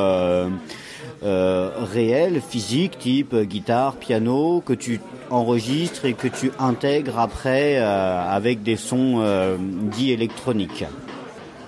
réels, 1.23 2.41
physiques, 2.41 2.99
type 2.99 3.35
guitare, 3.47 3.97
piano, 3.97 4.63
que 4.65 4.75
tu 4.75 5.01
enregistres 5.31 6.05
et 6.05 6.15
que 6.15 6.29
tu 6.29 6.53
intègres 6.59 7.19
après 7.19 7.79
euh, 7.79 8.23
avec 8.29 8.63
des 8.63 8.77
sons 8.77 9.21
euh, 9.21 9.57
dits 9.59 10.13
électroniques 10.13 10.85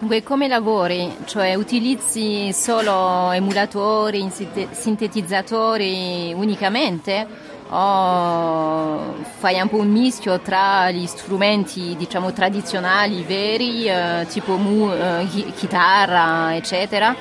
Dunque, 0.01 0.23
come 0.23 0.47
lavori? 0.47 1.11
Cioè 1.25 1.57
utilizzi 1.57 2.53
solo 2.53 3.33
emulatori, 3.33 4.31
sintetizzatori 4.71 6.33
unicamente? 6.37 7.27
O 7.71 9.15
fai 9.41 9.61
un 9.61 9.69
po' 9.69 9.79
un 9.79 9.91
mischio 9.91 10.39
tra 10.39 10.91
gli 10.93 11.05
strumenti 11.05 11.97
diciamo 11.99 12.33
tradizionali 12.33 13.25
veri, 13.25 13.89
eh, 13.89 14.25
tipo 14.29 14.57
mu, 14.57 14.89
eh, 14.89 15.27
chitarra, 15.57 16.55
eccetera, 16.55 17.15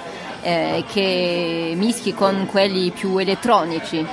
eh, 0.47 0.85
che 0.89 1.73
mischi 1.75 2.13
con 2.13 2.47
quelli 2.49 2.91
più 2.91 3.17
elettronici? 3.17 4.05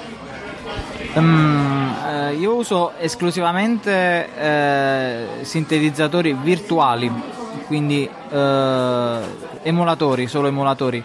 Um, 1.12 1.94
io 2.36 2.54
uso 2.54 2.92
esclusivamente 2.98 4.28
eh, 4.36 5.26
sintetizzatori 5.42 6.32
virtuali, 6.32 7.08
quindi 7.68 8.08
eh, 8.30 9.18
emulatori, 9.62 10.26
solo 10.26 10.48
emulatori. 10.48 11.04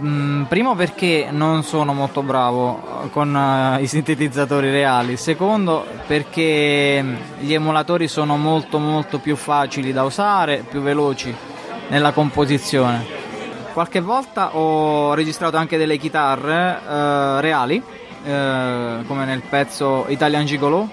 Mm, 0.00 0.44
primo 0.44 0.74
perché 0.76 1.28
non 1.30 1.62
sono 1.62 1.92
molto 1.92 2.22
bravo 2.22 3.08
con 3.10 3.34
uh, 3.34 3.82
i 3.82 3.86
sintetizzatori 3.86 4.70
reali, 4.70 5.18
secondo 5.18 5.84
perché 6.06 7.04
gli 7.38 7.52
emulatori 7.52 8.08
sono 8.08 8.38
molto 8.38 8.78
molto 8.78 9.18
più 9.18 9.36
facili 9.36 9.92
da 9.92 10.04
usare, 10.04 10.64
più 10.66 10.80
veloci 10.80 11.34
nella 11.88 12.12
composizione. 12.12 13.21
Qualche 13.72 14.00
volta 14.00 14.56
ho 14.56 15.14
registrato 15.14 15.56
anche 15.56 15.78
delle 15.78 15.96
chitarre 15.96 16.78
uh, 16.86 17.40
reali, 17.40 17.76
uh, 17.82 19.04
come 19.06 19.24
nel 19.24 19.42
pezzo 19.48 20.04
Italian 20.08 20.44
Gigolo, 20.44 20.88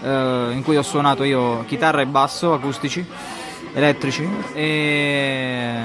in 0.00 0.60
cui 0.64 0.76
ho 0.76 0.82
suonato 0.82 1.24
io 1.24 1.64
chitarra 1.64 2.02
e 2.02 2.06
basso 2.06 2.52
acustici 2.52 3.04
elettrici 3.72 4.28
e 4.52 5.82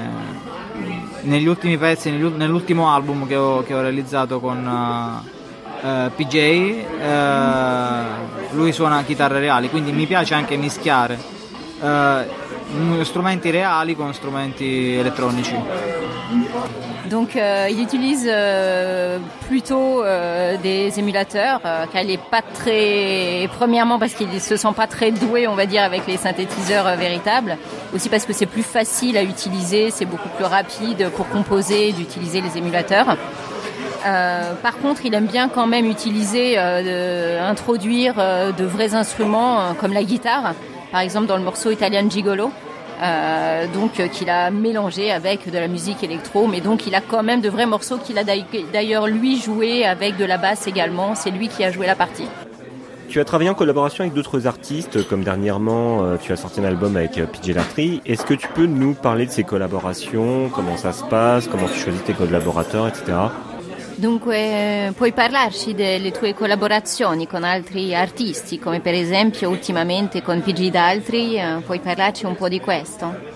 negli 1.22 1.46
ultimi 1.46 1.76
pezzi, 1.78 2.10
nell'ultimo 2.10 2.92
album 2.92 3.26
che 3.26 3.36
ho, 3.36 3.62
che 3.62 3.74
ho 3.74 3.80
realizzato 3.80 4.38
con 4.40 4.64
uh, 5.82 5.86
uh, 5.86 6.10
PJ, 6.14 6.84
uh, 7.00 8.56
lui 8.56 8.72
suona 8.72 9.02
chitarre 9.02 9.40
reali, 9.40 9.70
quindi 9.70 9.92
mi 9.92 10.06
piace 10.06 10.34
anche 10.34 10.56
mischiare 10.56 11.32
strumenti 13.04 13.50
réels 13.50 13.94
con 13.96 14.12
strumenti 14.12 14.94
électroniques. 14.94 15.54
Donc 17.06 17.36
euh, 17.36 17.68
il 17.70 17.80
utilise 17.82 18.26
euh, 18.26 19.18
plutôt 19.46 20.02
euh, 20.02 20.56
des 20.56 20.98
émulateurs 20.98 21.60
car 21.60 22.02
il 22.02 22.18
pas 22.18 22.42
très 22.42 23.48
premièrement 23.58 23.98
parce 23.98 24.14
qu'il 24.14 24.40
se 24.40 24.56
sent 24.56 24.72
pas 24.74 24.86
très 24.86 25.10
doué 25.10 25.46
on 25.46 25.54
va 25.54 25.66
dire 25.66 25.82
avec 25.82 26.06
les 26.06 26.16
synthétiseurs 26.16 26.96
véritables. 26.96 27.58
Aussi 27.94 28.08
parce 28.08 28.24
que 28.24 28.32
c'est 28.32 28.46
plus 28.46 28.62
facile 28.62 29.16
à 29.16 29.22
utiliser 29.22 29.90
c'est 29.90 30.06
beaucoup 30.06 30.30
plus 30.30 30.44
rapide 30.44 31.10
pour 31.14 31.28
composer 31.28 31.92
d'utiliser 31.92 32.40
les 32.40 32.56
émulateurs. 32.58 33.16
Par 34.62 34.76
contre, 34.82 35.06
il 35.06 35.14
aime 35.14 35.24
bien 35.24 35.48
quand 35.48 35.66
même 35.66 35.86
utiliser, 35.86 36.58
introduire 36.58 38.16
de 38.16 38.64
vrais 38.64 38.94
instruments 38.94 39.74
comme 39.80 39.94
la 39.94 40.04
guitare, 40.04 40.52
par 40.94 41.00
exemple 41.00 41.26
dans 41.26 41.36
le 41.36 41.42
morceau 41.42 41.72
Italian 41.72 42.08
Gigolo. 42.08 42.52
Euh, 43.02 43.66
donc 43.74 43.98
euh, 43.98 44.06
qu'il 44.06 44.30
a 44.30 44.52
mélangé 44.52 45.10
avec 45.10 45.50
de 45.50 45.58
la 45.58 45.66
musique 45.66 46.04
électro, 46.04 46.46
mais 46.46 46.60
donc 46.60 46.86
il 46.86 46.94
a 46.94 47.00
quand 47.00 47.24
même 47.24 47.40
de 47.40 47.48
vrais 47.48 47.66
morceaux 47.66 47.98
qu'il 47.98 48.16
a 48.16 48.22
d'ailleurs 48.22 49.08
lui 49.08 49.40
joué 49.40 49.84
avec 49.84 50.16
de 50.16 50.24
la 50.24 50.38
basse 50.38 50.68
également. 50.68 51.16
C'est 51.16 51.32
lui 51.32 51.48
qui 51.48 51.64
a 51.64 51.72
joué 51.72 51.88
la 51.88 51.96
partie. 51.96 52.28
Tu 53.08 53.18
as 53.18 53.24
travaillé 53.24 53.50
en 53.50 53.54
collaboration 53.54 54.02
avec 54.02 54.14
d'autres 54.14 54.46
artistes, 54.46 55.04
comme 55.08 55.24
dernièrement 55.24 56.04
euh, 56.04 56.16
tu 56.16 56.32
as 56.32 56.36
sorti 56.36 56.60
un 56.60 56.64
album 56.64 56.96
avec 56.96 57.14
PJ 57.14 57.48
Lartry. 57.48 58.00
Est-ce 58.06 58.24
que 58.24 58.34
tu 58.34 58.46
peux 58.54 58.66
nous 58.66 58.94
parler 58.94 59.26
de 59.26 59.32
ces 59.32 59.42
collaborations, 59.42 60.48
comment 60.48 60.76
ça 60.76 60.92
se 60.92 61.02
passe, 61.02 61.48
comment 61.48 61.66
tu 61.66 61.80
choisis 61.80 62.04
tes 62.04 62.12
collaborateurs, 62.12 62.86
etc. 62.86 63.14
Dunque, 63.96 64.92
puoi 64.96 65.12
parlarci 65.12 65.74
delle 65.74 66.10
tue 66.10 66.34
collaborazioni 66.34 67.26
con 67.26 67.44
altri 67.44 67.94
artisti, 67.94 68.58
come 68.58 68.80
per 68.80 68.94
esempio 68.94 69.48
ultimamente 69.48 70.22
con 70.22 70.42
PG 70.42 70.70
Daltri, 70.70 71.40
puoi 71.64 71.78
parlarci 71.80 72.26
un 72.26 72.34
po' 72.34 72.48
di 72.48 72.60
questo? 72.60 73.32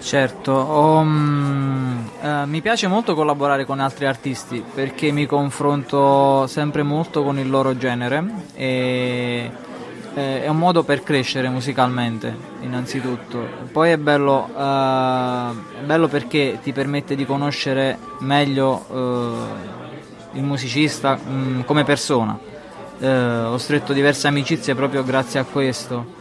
Certo, 0.00 0.52
um, 0.52 2.08
eh, 2.20 2.46
mi 2.46 2.60
piace 2.60 2.86
molto 2.86 3.14
collaborare 3.14 3.64
con 3.64 3.80
altri 3.80 4.06
artisti 4.06 4.62
perché 4.74 5.10
mi 5.10 5.26
confronto 5.26 6.46
sempre 6.46 6.84
molto 6.84 7.24
con 7.24 7.38
il 7.38 7.50
loro 7.50 7.76
genere 7.76 8.24
e 8.54 9.50
eh, 10.16 10.42
è 10.44 10.48
un 10.48 10.56
modo 10.56 10.82
per 10.82 11.02
crescere 11.02 11.50
musicalmente 11.50 12.34
innanzitutto. 12.62 13.46
Poi 13.70 13.90
è 13.90 13.98
bello, 13.98 14.48
eh, 14.48 15.50
bello 15.84 16.08
perché 16.08 16.58
ti 16.62 16.72
permette 16.72 17.14
di 17.14 17.26
conoscere 17.26 17.98
meglio 18.20 18.86
eh, 20.32 20.38
il 20.38 20.42
musicista 20.42 21.16
mh, 21.16 21.30
mm, 21.30 21.60
come 21.62 21.84
persona. 21.84 22.38
Eh, 22.98 23.08
ho 23.08 23.58
stretto 23.58 23.92
diverse 23.92 24.26
amicizie 24.26 24.74
proprio 24.74 25.04
grazie 25.04 25.38
a 25.38 25.44
questo. 25.44 26.14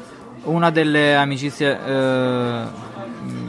Una 0.43 0.71
delle 0.71 1.15
amicizie 1.15 1.79
eh, 1.85 2.63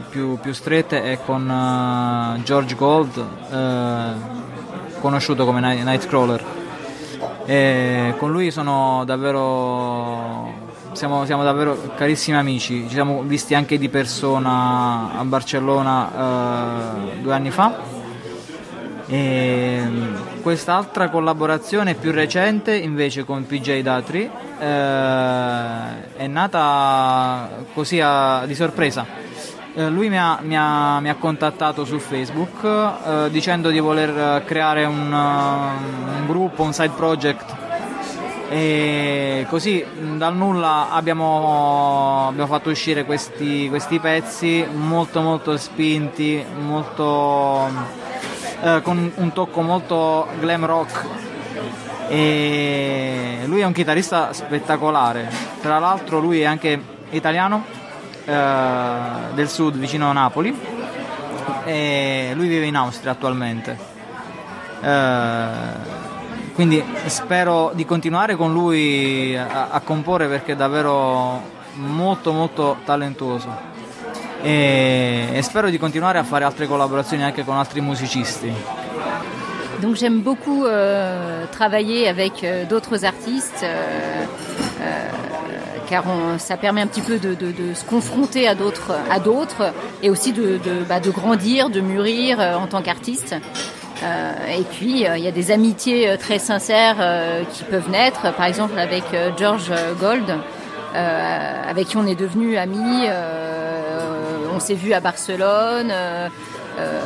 più, 0.09 0.39
più, 0.39 0.53
strette 0.53 1.03
è 1.03 1.19
con 1.23 1.47
uh, 1.47 2.41
George 2.41 2.73
Gold, 2.73 3.23
eh, 3.51 4.99
conosciuto 4.99 5.45
come 5.45 5.59
Nightcrawler. 5.59 6.66
E 7.49 8.13
con 8.17 8.29
lui 8.29 8.51
sono 8.51 9.03
davvero 9.05 10.65
siamo, 10.91 11.25
siamo, 11.25 11.43
davvero 11.43 11.93
carissimi 11.95 12.35
amici, 12.35 12.83
ci 12.87 12.93
siamo 12.93 13.21
visti 13.21 13.55
anche 13.55 13.77
di 13.77 13.87
persona 13.87 15.17
a 15.17 15.23
Barcellona 15.23 17.13
eh, 17.15 17.21
due 17.21 17.33
anni 17.33 17.51
fa 17.51 17.97
e 19.07 19.15
ehm, 19.15 20.41
quest'altra 20.41 21.09
collaborazione 21.09 21.93
più 21.93 22.11
recente 22.11 22.75
invece 22.75 23.23
con 23.23 23.45
PJ 23.45 23.79
Datri 23.79 24.29
eh, 24.59 26.15
è 26.17 26.27
nata 26.27 27.49
così 27.73 28.01
a, 28.01 28.43
di 28.45 28.55
sorpresa. 28.55 29.26
Eh, 29.77 29.89
lui 29.89 30.09
mi 30.09 30.17
ha, 30.17 30.39
mi, 30.41 30.57
ha, 30.57 30.99
mi 31.01 31.07
ha, 31.07 31.13
contattato 31.19 31.85
su 31.85 31.99
Facebook 31.99 32.63
eh, 32.63 33.29
dicendo 33.29 33.69
di 33.69 33.77
voler 33.77 34.43
creare 34.43 34.85
un, 34.85 35.13
un, 35.13 36.25
gruppo, 36.25 36.63
un 36.63 36.73
side 36.73 36.93
project. 36.95 37.55
E 38.49 39.45
così 39.47 39.85
dal 40.15 40.35
nulla 40.35 40.89
abbiamo, 40.89 42.25
abbiamo 42.29 42.47
fatto 42.51 42.71
uscire 42.71 43.05
questi, 43.05 43.69
questi 43.69 43.99
pezzi 43.99 44.65
molto 44.67 45.21
molto 45.21 45.55
spinti, 45.57 46.43
molto 46.59 47.69
eh, 48.63 48.81
con 48.81 49.11
un 49.13 49.31
tocco 49.31 49.61
molto 49.61 50.27
glam 50.39 50.65
rock. 50.65 51.05
E 52.07 53.41
lui 53.45 53.59
è 53.59 53.65
un 53.65 53.73
chitarrista 53.73 54.33
spettacolare. 54.33 55.29
Tra 55.61 55.77
l'altro 55.77 56.19
lui 56.19 56.41
è 56.41 56.45
anche 56.45 56.81
italiano 57.11 57.76
eh, 58.27 59.33
del 59.33 59.49
sud 59.49 59.77
vicino 59.77 60.09
a 60.09 60.13
Napoli. 60.13 60.53
E 61.65 62.31
lui 62.33 62.47
vive 62.47 62.65
in 62.65 62.75
Austria 62.75 63.11
attualmente. 63.11 63.77
Eh, 64.81 65.47
quindi 66.53 66.83
spero 67.05 67.71
di 67.73 67.85
continuare 67.85 68.35
con 68.35 68.51
lui 68.51 69.35
a, 69.35 69.69
a 69.69 69.79
comporre 69.81 70.27
perché 70.27 70.53
è 70.53 70.55
davvero 70.55 71.41
molto 71.75 72.31
molto 72.33 72.77
talentuoso. 72.83 73.75
Et 74.43 75.25
j'espère 75.33 75.71
de 75.71 75.77
continuer 75.77 76.05
à 76.05 76.23
faire 76.23 76.39
d'autres 76.41 76.65
collaborations 76.67 77.21
avec 77.21 77.43
d'autres 77.43 77.81
musiciens. 77.81 78.53
Donc 79.81 79.95
j'aime 79.95 80.21
beaucoup 80.21 80.65
euh, 80.65 81.45
travailler 81.51 82.07
avec 82.07 82.43
euh, 82.43 82.65
d'autres 82.65 83.05
artistes 83.05 83.63
euh, 83.63 84.25
car 85.89 86.05
ça 86.37 86.57
permet 86.57 86.81
un 86.81 86.87
petit 86.87 87.01
peu 87.01 87.17
de, 87.17 87.73
se 87.73 87.83
confronter 87.85 88.47
à 88.47 88.55
d'autres, 88.55 88.93
et 90.03 90.09
aussi 90.09 90.33
de, 90.33 90.59
bah, 90.87 90.99
grandir, 90.99 91.69
de 91.69 91.81
mûrir 91.81 92.39
en 92.39 92.67
tant 92.67 92.81
qu'artiste. 92.81 93.35
et 94.03 94.63
puis 94.71 95.05
il 95.05 95.23
y 95.23 95.27
a 95.27 95.31
des 95.31 95.51
amitiés 95.51 96.17
très 96.19 96.39
sincères 96.39 96.97
qui 97.51 97.63
peuvent 97.63 97.89
naître, 97.89 98.33
par 98.33 98.45
exemple 98.45 98.77
avec 98.77 99.03
George 99.37 99.71
Gold, 99.99 100.35
avec 100.93 101.87
qui 101.87 101.97
on 101.97 102.05
est 102.05 102.15
devenus 102.15 102.57
amis 102.57 103.07
on 104.57 104.59
s'est 104.59 104.73
vu 104.73 104.91
à 104.93 104.99
Barcelone. 104.99 105.91
Euh, 105.91 106.29
euh, 106.79 107.01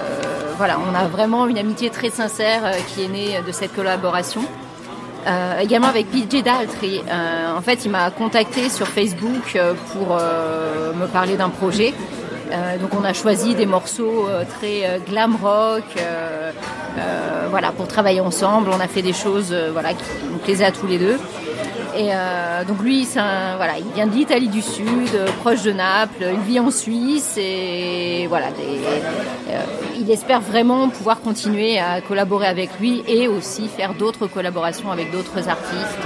voilà, 0.56 0.78
on 0.80 0.96
a 0.96 1.06
vraiment 1.08 1.48
une 1.48 1.58
amitié 1.58 1.90
très 1.90 2.10
sincère 2.10 2.66
euh, 2.66 2.72
qui 2.88 3.04
est 3.04 3.10
née 3.10 3.42
de 3.46 3.52
cette 3.52 3.76
collaboration. 3.76 4.42
Également 5.62 5.88
avec 5.88 6.08
PJ 6.08 6.44
Daltry. 6.44 7.02
en 7.56 7.62
fait, 7.62 7.86
il 7.86 7.92
m'a 7.92 8.10
contacté 8.12 8.70
sur 8.70 8.88
Facebook 8.88 9.58
pour 9.94 10.16
me 10.16 11.06
parler 11.08 11.36
d'un 11.38 11.50
projet. 11.50 11.94
donc 12.82 12.92
on 13.00 13.04
a 13.04 13.14
choisi 13.14 13.56
des 13.56 13.66
morceaux 13.66 14.28
très 14.58 15.00
glam 15.08 15.38
rock, 15.42 15.84
voilà, 17.50 17.72
pour 17.72 17.88
travailler 17.88 18.22
ensemble. 18.22 18.70
On 18.74 18.80
a 18.80 18.88
fait 18.88 19.02
des 19.02 19.14
choses, 19.14 19.56
voilà, 19.74 19.94
qui 19.94 20.04
nous 20.32 20.40
plaisaient 20.40 20.66
à 20.66 20.72
tous 20.72 20.88
les 20.88 20.98
deux. 20.98 21.18
Et 21.94 22.10
euh, 22.14 22.64
donc 22.64 22.82
lui, 22.82 23.08
un, 23.18 23.58
voilà, 23.58 23.74
il 23.78 23.92
vient 23.94 24.08
de 24.08 24.14
l'Italie 24.14 24.48
du 24.48 24.62
Sud, 24.62 25.14
euh, 25.14 25.28
proche 25.42 25.64
de 25.64 25.72
Naples. 25.72 26.26
Il 26.34 26.40
vit 26.40 26.60
en 26.60 26.72
Suisse 26.72 27.38
et 27.38 28.28
voilà, 28.28 28.48
euh, 28.48 29.60
il 30.00 30.10
espère 30.10 30.40
vraiment 30.40 30.88
pouvoir 30.90 31.20
continuer 31.20 31.80
à 31.80 32.00
collaborer 32.02 32.48
avec 32.48 32.70
lui 32.80 33.04
et 33.08 33.28
aussi 33.28 33.68
faire 33.68 33.94
d'autres 33.94 34.28
collaborations 34.28 34.90
avec 34.90 35.12
d'autres 35.12 35.50
artistes. 35.50 36.00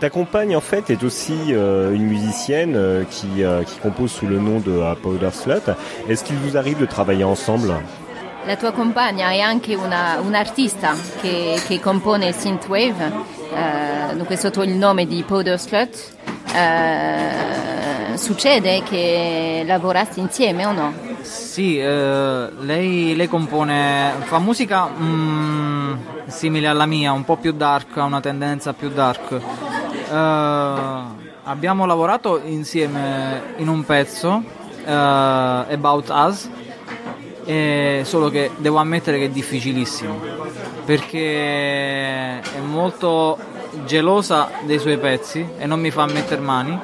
Ta 0.00 0.10
compagne 0.10 0.56
en 0.56 0.60
fait 0.60 0.90
est 0.90 1.04
aussi 1.04 1.38
euh, 1.50 1.92
une 1.92 2.06
musicienne 2.06 3.06
qui, 3.08 3.44
qui 3.66 3.78
compose 3.80 4.10
sous 4.10 4.26
le 4.26 4.38
nom 4.38 4.58
de 4.58 4.82
Powder 5.00 5.30
Slut. 5.32 5.70
Est-ce 6.08 6.24
qu'il 6.24 6.36
vous 6.36 6.56
arrive 6.56 6.78
de 6.78 6.86
travailler 6.86 7.24
ensemble? 7.24 7.74
La 8.46 8.56
tua 8.56 8.72
compagna 8.72 9.30
è 9.30 9.40
anche 9.40 9.74
una, 9.74 10.18
un'artista 10.18 10.94
che, 11.20 11.60
che 11.68 11.78
compone 11.78 12.32
synthwave, 12.32 13.12
eh, 13.54 14.14
dunque 14.14 14.36
sotto 14.36 14.62
il 14.62 14.74
nome 14.74 15.06
di 15.06 15.22
Powder 15.26 15.58
Slut. 15.58 16.12
Eh, 16.54 18.16
succede 18.16 18.82
che 18.82 19.62
lavorate 19.66 20.20
insieme 20.20 20.66
o 20.66 20.72
no? 20.72 20.92
Sì, 21.22 21.78
eh, 21.78 22.48
lei, 22.60 23.14
lei, 23.14 23.28
compone, 23.28 24.12
fa 24.20 24.38
musica 24.38 24.88
mm, 24.88 25.92
simile 26.26 26.66
alla 26.66 26.86
mia, 26.86 27.12
un 27.12 27.24
po' 27.24 27.36
più 27.36 27.52
dark, 27.52 27.96
ha 27.96 28.04
una 28.04 28.20
tendenza 28.20 28.72
più 28.72 28.88
dark. 28.90 29.32
Eh, 29.32 31.02
abbiamo 31.44 31.86
lavorato 31.86 32.40
insieme 32.44 33.54
in 33.56 33.68
un 33.68 33.84
pezzo, 33.84 34.42
eh, 34.84 34.92
About 34.92 36.08
Us, 36.08 36.48
solo 38.04 38.28
che 38.28 38.50
devo 38.56 38.78
ammettere 38.78 39.18
che 39.18 39.26
è 39.26 39.30
difficilissimo, 39.30 40.20
perché 40.84 42.40
è 42.40 42.60
molto 42.64 43.38
gelosa 43.84 44.50
dei 44.62 44.78
suoi 44.78 44.98
pezzi 44.98 45.46
e 45.58 45.66
non 45.66 45.80
mi 45.80 45.90
fa 45.90 46.06
mettere 46.06 46.40
mani. 46.40 46.78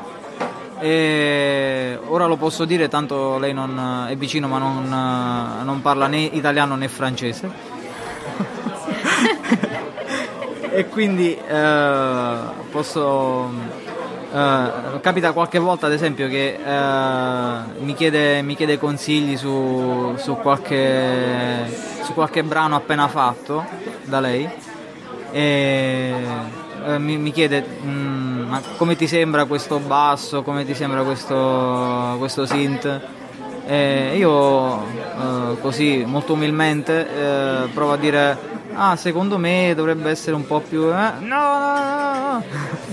E 0.79 1.99
ora 2.07 2.27
lo 2.27 2.37
posso 2.37 2.67
dire 2.67 2.89
tanto 2.89 3.39
lei 3.39 3.55
non, 3.55 4.07
è 4.09 4.17
vicino 4.17 4.47
ma 4.47 4.59
non, 4.59 5.65
non 5.65 5.81
parla 5.81 6.07
né 6.07 6.19
italiano 6.19 6.77
né 6.77 6.89
francese. 6.89 7.51
E 10.77 10.89
quindi 10.89 11.35
eh, 11.35 12.39
posso 12.71 13.51
eh, 14.33 15.01
capita 15.01 15.33
qualche 15.33 15.59
volta 15.59 15.87
ad 15.87 15.93
esempio 15.93 16.29
che 16.29 16.59
eh, 16.63 17.59
mi, 17.79 17.95
chiede, 17.95 18.43
mi, 18.43 18.57
chiede, 18.57 18.79
consigli 18.79 19.37
su, 19.37 20.15
su, 20.17 20.37
qualche, 20.37 21.65
su 22.03 22.13
qualche 22.13 22.43
brano 22.43 22.75
appena 22.75 23.07
fatto 23.09 23.65
da 24.05 24.21
lei 24.21 24.49
e 25.31 26.15
eh, 26.85 26.99
mi, 26.99 27.19
mi, 27.19 27.31
chiede 27.31 27.65
mm, 27.85 28.49
ma 28.49 28.61
come 28.77 28.97
ti 28.97 29.07
sembra 29.07 29.45
questo 29.45 29.79
basso, 29.79 30.43
come 30.43 30.65
ti 30.65 30.75
sembra 30.75 31.03
questo, 31.03 32.17
questo 32.19 32.47
synth 32.47 33.01
e 33.69 34.17
io 34.17 34.85
così 35.61 36.05
molto 36.07 36.35
umilmente 36.35 37.69
provo 37.75 37.93
a 37.93 37.97
dire 37.97 38.39
ah 38.75 38.95
secondo 38.95 39.39
me 39.39 39.73
dovrebbe 39.75 40.11
essere 40.11 40.37
un 40.37 40.47
po' 40.47 40.61
più 40.61 40.83
eh, 40.85 41.13
no 41.21 41.59
no, 41.59 42.41
no. 42.41 42.86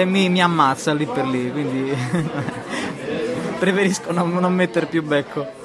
E 0.00 0.04
mi, 0.04 0.28
mi, 0.28 0.42
ammazza 0.42 0.92
lì 0.92 1.06
per 1.06 1.26
lì 1.26 1.50
quindi 1.50 1.96
preferisco 3.58 4.12
non, 4.12 4.32
non 4.34 4.52
mettere 4.52 4.86
più 4.86 5.02
becco 5.02 5.64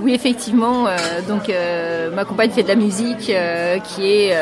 Oui, 0.00 0.14
effectivement. 0.14 0.86
Euh, 0.86 0.96
donc, 1.26 1.48
euh, 1.48 2.10
ma 2.14 2.24
compagne 2.24 2.50
fait 2.50 2.62
de 2.62 2.68
la 2.68 2.76
musique 2.76 3.30
euh, 3.30 3.78
qui 3.80 4.06
est 4.06 4.36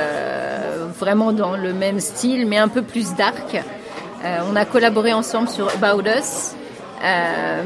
vraiment 0.99 1.33
dans 1.33 1.57
le 1.57 1.73
même 1.73 1.99
style, 2.01 2.47
mais 2.47 2.59
un 2.59 2.69
peu 2.69 2.83
plus 2.83 3.15
dark. 3.15 3.63
On 4.51 4.57
a 4.57 4.65
collaboré 4.65 5.13
ensemble 5.13 5.49
sur 5.49 5.69
About 5.69 6.03
Us. 6.03 6.55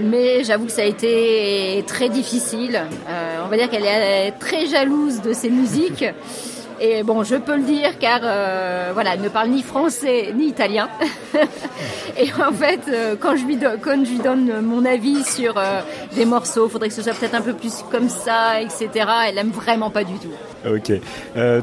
mais 0.03 0.45
j'avoue 0.45 0.67
que 0.67 0.73
ça 0.73 0.83
a 0.83 0.85
été 0.85 1.83
très 1.87 2.11
difficile. 2.11 2.83
on 3.45 3.49
va 3.49 3.57
dire 3.57 3.71
qu'elle 3.71 3.87
est 3.87 4.33
très 4.33 4.67
jalouse 4.67 5.23
de 5.23 5.33
ses 5.33 5.49
musiques. 5.49 6.05
Et 6.83 7.03
bon, 7.03 7.23
je 7.25 7.37
peux 7.37 7.57
le 7.57 7.63
dire 7.63 7.99
car 7.99 8.21
euh, 8.25 8.91
voilà, 8.95 9.13
elle 9.13 9.21
ne 9.21 9.29
parle 9.29 9.51
ni 9.51 9.63
français 9.63 10.33
ni 10.35 10.47
italien. 10.47 10.89
et 12.19 12.33
en 12.33 12.53
fait, 12.53 12.81
euh, 12.89 13.17
quand, 13.21 13.37
je 13.37 13.45
lui 13.45 13.59
quand 13.83 14.03
je 14.03 14.11
lui 14.11 14.19
donne 14.19 14.63
mon 14.63 14.87
avis 14.87 15.23
sur 15.25 15.59
euh, 15.59 15.83
des 16.17 16.25
morceaux, 16.25 16.69
il 16.69 16.71
faudrait 16.71 16.89
que 16.89 16.95
ce 16.95 17.03
soit 17.03 17.13
peut-être 17.13 17.35
un 17.35 17.43
peu 17.43 17.53
plus 17.53 17.85
comme 17.91 18.09
ça, 18.09 18.63
etc. 18.63 18.89
Elle 19.29 19.37
aime 19.37 19.51
vraiment 19.51 19.91
pas 19.91 20.05
du 20.05 20.15
tout. 20.15 20.33
Ok. 20.67 20.93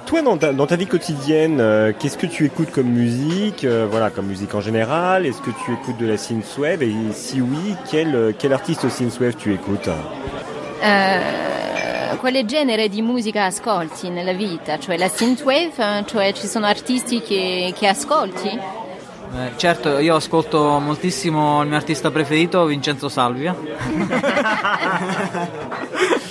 Toi, 0.06 0.22
dans 0.22 0.38
ta, 0.38 0.54
dans 0.54 0.68
ta, 0.68 0.76
vie 0.76 0.86
quotidienne, 0.86 1.94
qu'est-ce 1.98 2.18
que 2.18 2.28
tu 2.28 2.46
écoutes 2.46 2.72
comme 2.72 2.88
musique 2.88 3.66
Voilà, 3.90 4.12
comme 4.12 4.28
musique 4.28 4.54
en 4.54 4.62
général? 4.62 5.26
Est-ce 5.26 5.42
que 5.42 5.52
tu 5.66 5.74
écoutes 5.74 5.98
de 5.98 6.08
la 6.08 6.18
synthwave? 6.18 6.84
Et 6.84 6.94
si 7.14 7.42
oui, 7.42 7.76
quel, 7.90 8.36
quel 8.38 8.54
artiste 8.54 8.88
synthwave 8.90 9.36
tu 9.36 9.54
écoutes? 9.54 9.90
Quale 12.16 12.46
genere 12.46 12.88
di 12.90 13.02
musica 13.02 13.46
ascolti 13.46 14.10
nella 14.10 14.34
vita? 14.34 14.80
Cioè 14.80 14.98
la 14.98 15.10
synthwave? 15.10 16.04
Cioè 16.06 16.34
ci 16.34 16.48
sono 16.48 16.66
artisti 16.66 17.22
che, 17.22 17.74
che 17.78 17.88
ascolti? 17.88 18.48
Eh, 18.50 19.52
certo, 19.58 20.00
io 20.00 20.16
ascolto 20.16 20.80
moltissimo 20.80 21.62
il 21.62 21.68
mio 21.68 21.78
artista 21.78 22.10
preferito, 22.12 22.66
Vincenzo 22.66 23.10
Salvia. 23.10 23.54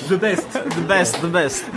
the 0.08 0.16
best, 0.16 0.62
the 0.62 0.80
best, 0.80 1.20
the 1.20 1.26
best. 1.26 1.68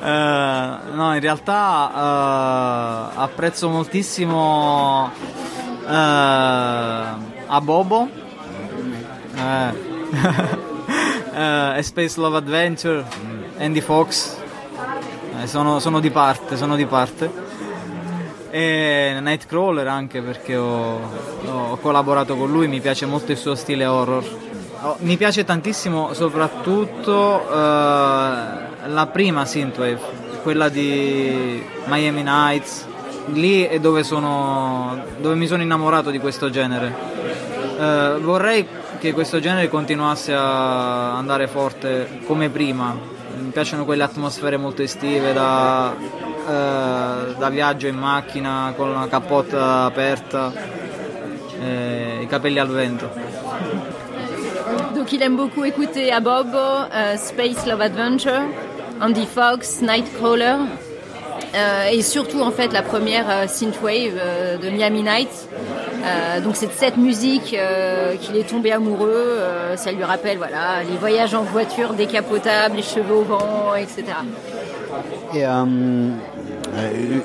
Uh, 0.00 0.94
no, 0.94 1.14
in 1.14 1.20
realtà 1.20 1.90
uh, 1.94 3.20
apprezzo 3.20 3.68
moltissimo 3.68 5.10
uh, 5.84 5.88
a 5.88 7.60
Bobo. 7.62 8.08
uh, 11.36 11.80
Space 11.82 12.18
Love 12.18 12.38
Adventure, 12.38 13.04
Andy 13.58 13.80
Fox, 13.80 14.36
eh, 15.40 15.46
sono, 15.46 15.78
sono, 15.78 16.00
di 16.00 16.10
parte, 16.10 16.56
sono 16.56 16.76
di 16.76 16.86
parte. 16.86 17.44
E 18.50 19.18
Nightcrawler 19.20 19.86
anche 19.86 20.22
perché 20.22 20.56
ho, 20.56 20.98
ho, 21.46 21.76
collaborato 21.76 22.36
con 22.36 22.50
lui, 22.50 22.68
mi 22.68 22.80
piace 22.80 23.04
molto 23.04 23.32
il 23.32 23.38
suo 23.38 23.54
stile 23.54 23.84
horror. 23.84 24.24
Oh, 24.80 24.96
mi 25.00 25.16
piace 25.16 25.44
tantissimo 25.44 26.14
soprattutto 26.14 27.44
uh, 27.46 27.52
la 27.52 29.08
prima 29.12 29.44
synthwave, 29.44 29.98
quella 30.42 30.68
di 30.68 31.62
Miami 31.86 32.22
Nights. 32.22 32.86
Lì 33.32 33.64
è 33.64 33.80
dove, 33.80 34.04
sono, 34.04 35.02
dove 35.18 35.34
mi 35.34 35.48
sono 35.48 35.60
innamorato 35.60 36.10
di 36.10 36.18
questo 36.18 36.48
genere. 36.48 36.94
Uh, 37.76 38.20
vorrei 38.20 38.66
che 39.06 39.12
questo 39.12 39.38
genere 39.38 39.68
continuasse 39.68 40.34
a 40.34 41.16
andare 41.16 41.46
forte 41.46 42.20
come 42.26 42.48
prima. 42.48 42.96
Mi 43.38 43.50
piacciono 43.50 43.84
quelle 43.84 44.02
atmosfere 44.02 44.56
molto 44.56 44.82
estive 44.82 45.32
da, 45.32 45.94
eh, 45.94 47.34
da 47.38 47.48
viaggio 47.48 47.86
in 47.86 47.96
macchina 47.96 48.72
con 48.76 48.92
la 48.92 49.06
cappotta 49.08 49.84
aperta 49.84 50.52
e 51.62 52.18
i 52.22 52.26
capelli 52.26 52.58
al 52.58 52.68
vento. 52.68 53.10
Donc 54.94 55.12
il 55.12 55.22
aime 55.22 55.36
beaucoup 55.36 55.64
écouter 55.64 56.10
à 56.10 56.18
uh, 56.18 57.16
Space 57.16 57.64
Love 57.64 57.84
Adventure, 57.84 58.42
Andy 58.98 59.26
Fox, 59.26 59.80
Nightcrawler. 59.82 60.85
Euh, 61.54 61.88
et 61.90 62.02
surtout 62.02 62.40
en 62.40 62.50
fait 62.50 62.72
la 62.72 62.82
première 62.82 63.30
euh, 63.30 63.46
synthwave 63.46 64.14
euh, 64.18 64.58
de 64.58 64.68
Miami 64.68 65.02
Nights. 65.02 65.48
Euh, 66.04 66.40
donc 66.40 66.56
c'est 66.56 66.66
de 66.66 66.72
cette 66.72 66.96
musique 66.96 67.56
qu'il 68.20 68.36
est 68.36 68.48
tombé 68.48 68.72
amoureux. 68.72 69.38
ça 69.76 69.90
lui 69.90 70.04
rappelle 70.04 70.38
voilà 70.38 70.82
les 70.88 70.96
voyages 70.96 71.34
en 71.34 71.42
voiture 71.42 71.94
décapotables, 71.94 72.76
les 72.76 72.82
cheveux 72.82 73.14
au 73.14 73.22
vent, 73.22 73.74
etc. 73.74 74.04
Et 75.34 75.44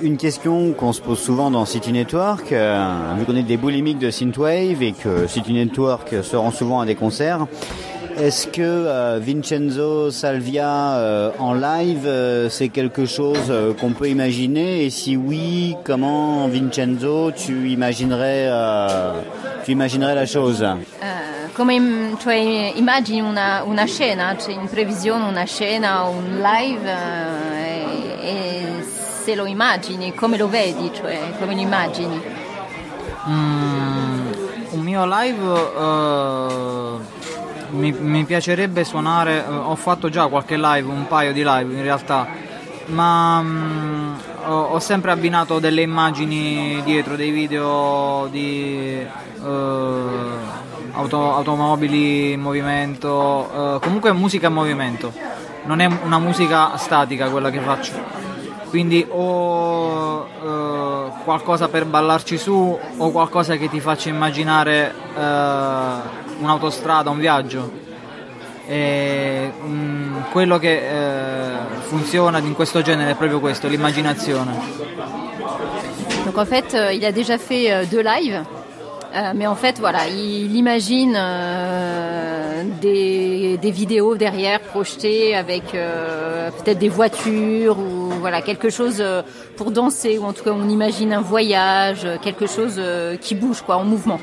une 0.02 0.18
question 0.18 0.74
qu'on 0.74 0.94
se 0.94 1.02
pose 1.02 1.20
souvent 1.20 1.52
dans 1.52 1.66
City 1.66 1.92
Network, 1.92 2.52
vu 2.52 3.26
qu'on 3.26 3.36
est 3.36 3.44
des 3.44 3.58
boulimiques 3.58 4.00
de 4.00 4.10
synthwave 4.10 4.82
et 4.82 4.94
que 4.94 5.28
City 5.28 5.54
Network 5.54 6.16
se 6.24 6.36
rend 6.36 6.52
souvent 6.52 6.80
à 6.80 6.88
des 6.88 6.96
concerts, 6.96 7.46
est-ce 8.22 8.46
que 8.46 8.62
euh, 8.62 9.20
Vincenzo 9.20 10.12
Salvia 10.12 10.94
euh, 10.94 11.32
en 11.40 11.54
live, 11.54 12.06
euh, 12.06 12.50
c'est 12.50 12.70
quelque 12.70 13.06
chose 13.06 13.52
qu'on 13.80 13.94
peut 13.94 14.10
imaginer? 14.10 14.86
Et 14.86 14.90
si 14.92 15.18
oui, 15.18 15.76
comment 15.84 16.48
Vincenzo 16.48 17.32
tu 17.32 17.70
imaginerais, 17.70 18.50
tu 19.66 19.72
imaginerais 19.72 20.16
la 20.16 20.26
chose? 20.26 20.64
Come 21.54 22.16
cioè, 22.18 22.72
immagini 22.76 23.20
una, 23.22 23.64
una 23.64 23.86
scena, 23.86 24.38
cioè 24.38 24.54
in 24.54 24.70
previsione 24.70 25.26
una 25.26 25.44
scena, 25.44 26.04
un 26.04 26.42
live 26.42 26.90
e, 26.90 27.84
e, 28.22 28.86
se 29.24 29.36
lo 29.36 29.46
immagini, 29.46 30.14
come 30.14 30.38
lo 30.38 30.48
vedi, 30.48 30.92
cioè 30.94 31.20
come 31.40 31.56
lo 31.56 31.62
immagini? 31.62 32.22
Mm, 33.28 34.32
un 34.72 34.80
mio 34.80 35.06
live 35.06 35.44
uh, 35.44 37.21
mi, 37.72 37.92
mi, 37.92 38.24
piacerebbe 38.26 38.84
suonare, 38.84 39.46
eh, 39.46 39.50
ho 39.50 39.76
fatto 39.76 40.10
già 40.10 40.28
qualche 40.28 40.58
live, 40.58 40.90
un 40.90 41.08
paio 41.08 41.34
di 41.34 41.44
live 41.44 41.74
in 41.74 41.82
realtà, 41.82 42.28
ma 42.88 43.42
mm, 43.42 44.14
ho, 44.46 44.62
ho 44.62 44.80
sempre 44.80 45.12
abbinato 45.12 45.60
delle 45.60 45.82
immagini 45.82 46.82
dietro, 46.84 47.16
dei 47.16 47.32
video 47.32 48.28
di 48.32 49.00
eh, 49.00 50.00
auto- 50.92 51.36
automobili 51.36 52.34
in 52.34 52.42
movimento, 52.42 53.76
eh, 53.76 53.80
comunque 53.82 54.12
musica 54.12 54.48
in 54.48 54.54
movimento, 54.54 55.14
non 55.64 55.80
è 55.80 55.90
una 56.04 56.20
musica 56.20 56.78
statica 56.78 57.30
quella 57.30 57.50
che 57.50 57.60
faccio. 57.60 58.30
Quindi 58.70 59.06
o 59.10 60.26
eh, 60.26 61.24
qualcosa 61.26 61.68
per 61.68 61.86
ballarci 61.86 62.38
su 62.38 62.80
o 62.98 63.12
qualcosa 63.12 63.58
che 63.58 63.70
ti 63.70 63.82
faccia 63.82 64.08
immaginare 64.10 64.94
un'autostrada, 66.42 67.10
un 67.10 67.20
viaggio. 67.20 67.90
E, 68.68 69.52
eh, 70.62 70.92
funziona 71.82 72.38
in 72.40 72.54
questo 72.54 72.82
genere 72.82 73.12
è 73.12 73.16
proprio 73.16 73.40
questo, 73.40 73.68
l'immaginazione. 73.68 75.00
Donc 76.26 76.38
en 76.38 76.46
fait, 76.46 76.74
euh, 76.74 76.94
il 76.94 77.04
a 77.04 77.12
déjà 77.12 77.38
fait 77.38 77.72
euh, 77.72 77.86
deux 77.86 78.02
lives, 78.02 78.44
euh, 79.16 79.34
mais 79.36 79.48
en 79.48 79.56
fait, 79.56 79.80
voilà, 79.80 80.08
il 80.08 80.56
imagine 80.56 81.18
des, 82.80 83.58
des 83.58 83.72
vidéos 83.72 84.16
derrière 84.16 84.62
projetées 84.62 85.36
avec 85.36 85.72
peut-être 85.72 86.78
des 86.78 86.90
voitures 86.90 87.78
ou 87.80 88.12
voilà 88.20 88.42
quelque 88.42 88.70
chose 88.70 89.04
pour 89.58 89.72
danser 89.72 90.18
ou 90.20 90.24
en 90.24 90.32
tout 90.32 90.44
cas 90.44 90.52
on 90.52 90.70
imagine 90.70 91.12
un 91.12 91.22
voyage, 91.22 92.08
quelque 92.22 92.48
chose 92.48 92.80
qui 93.20 93.36
bouge 93.36 93.62
quoi, 93.62 93.78
en 93.78 93.84
mouvement. 93.84 94.20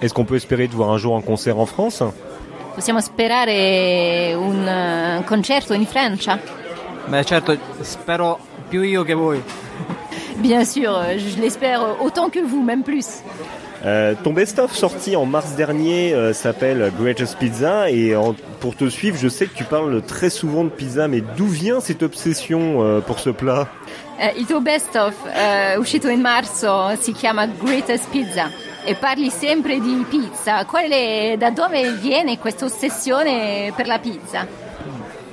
Est-ce 0.00 0.12
qu'on 0.14 0.24
peut 0.24 0.36
espérer 0.36 0.68
te 0.68 0.74
voir 0.74 0.90
un 0.90 0.98
jour 0.98 1.14
en 1.14 1.20
concert 1.22 1.58
en 1.58 1.66
France? 1.66 2.02
Possiamo 2.74 3.00
sperare 3.00 4.34
un 4.34 4.66
eh, 4.66 5.24
concerto 5.24 5.74
in 5.74 5.86
Francia 5.86 6.38
Beh 7.06 7.24
certo, 7.24 7.56
spero 7.82 8.38
più 8.68 8.82
io 8.82 9.04
che 9.04 9.14
voi. 9.14 9.40
Bien 10.38 10.64
sûr, 10.64 10.90
je 11.16 11.38
l'espère 11.40 11.80
autant 12.00 12.30
que 12.30 12.40
vous, 12.40 12.62
même 12.62 12.82
plus. 12.82 13.22
Euh, 13.84 14.14
ton 14.24 14.32
best-of 14.32 14.74
sorti 14.74 15.14
en 15.14 15.26
mars 15.26 15.52
dernier 15.54 16.14
euh, 16.14 16.32
s'appelle 16.32 16.90
Greatest 16.98 17.36
Pizza 17.38 17.90
et 17.90 18.16
en- 18.16 18.34
pour 18.60 18.74
te 18.74 18.88
suivre, 18.88 19.18
je 19.20 19.28
sais 19.28 19.46
que 19.46 19.54
tu 19.54 19.64
parles 19.64 20.00
très 20.02 20.30
souvent 20.30 20.64
de 20.64 20.70
pizza, 20.70 21.06
mais 21.06 21.22
d'où 21.36 21.46
vient 21.46 21.80
cette 21.80 22.02
obsession 22.02 22.82
euh, 22.82 23.00
pour 23.00 23.18
ce 23.20 23.28
plat? 23.28 23.68
Eh, 24.18 24.32
il 24.38 24.46
tuo 24.46 24.60
best 24.62 24.96
of 24.96 25.12
eh, 25.36 25.76
uscito 25.76 26.08
in 26.08 26.22
marzo 26.22 26.96
si 26.98 27.12
chiama 27.12 27.46
Greatest 27.46 28.08
Pizza 28.10 28.48
e 28.84 28.94
parli 28.94 29.30
sempre 29.30 29.80
di 29.80 30.04
pizza. 30.08 30.64
Quale, 30.64 31.36
da 31.38 31.50
dove 31.50 31.92
viene 31.94 32.38
questa 32.38 32.64
ossessione 32.66 33.72
per 33.74 33.86
la 33.86 33.98
pizza? 33.98 34.46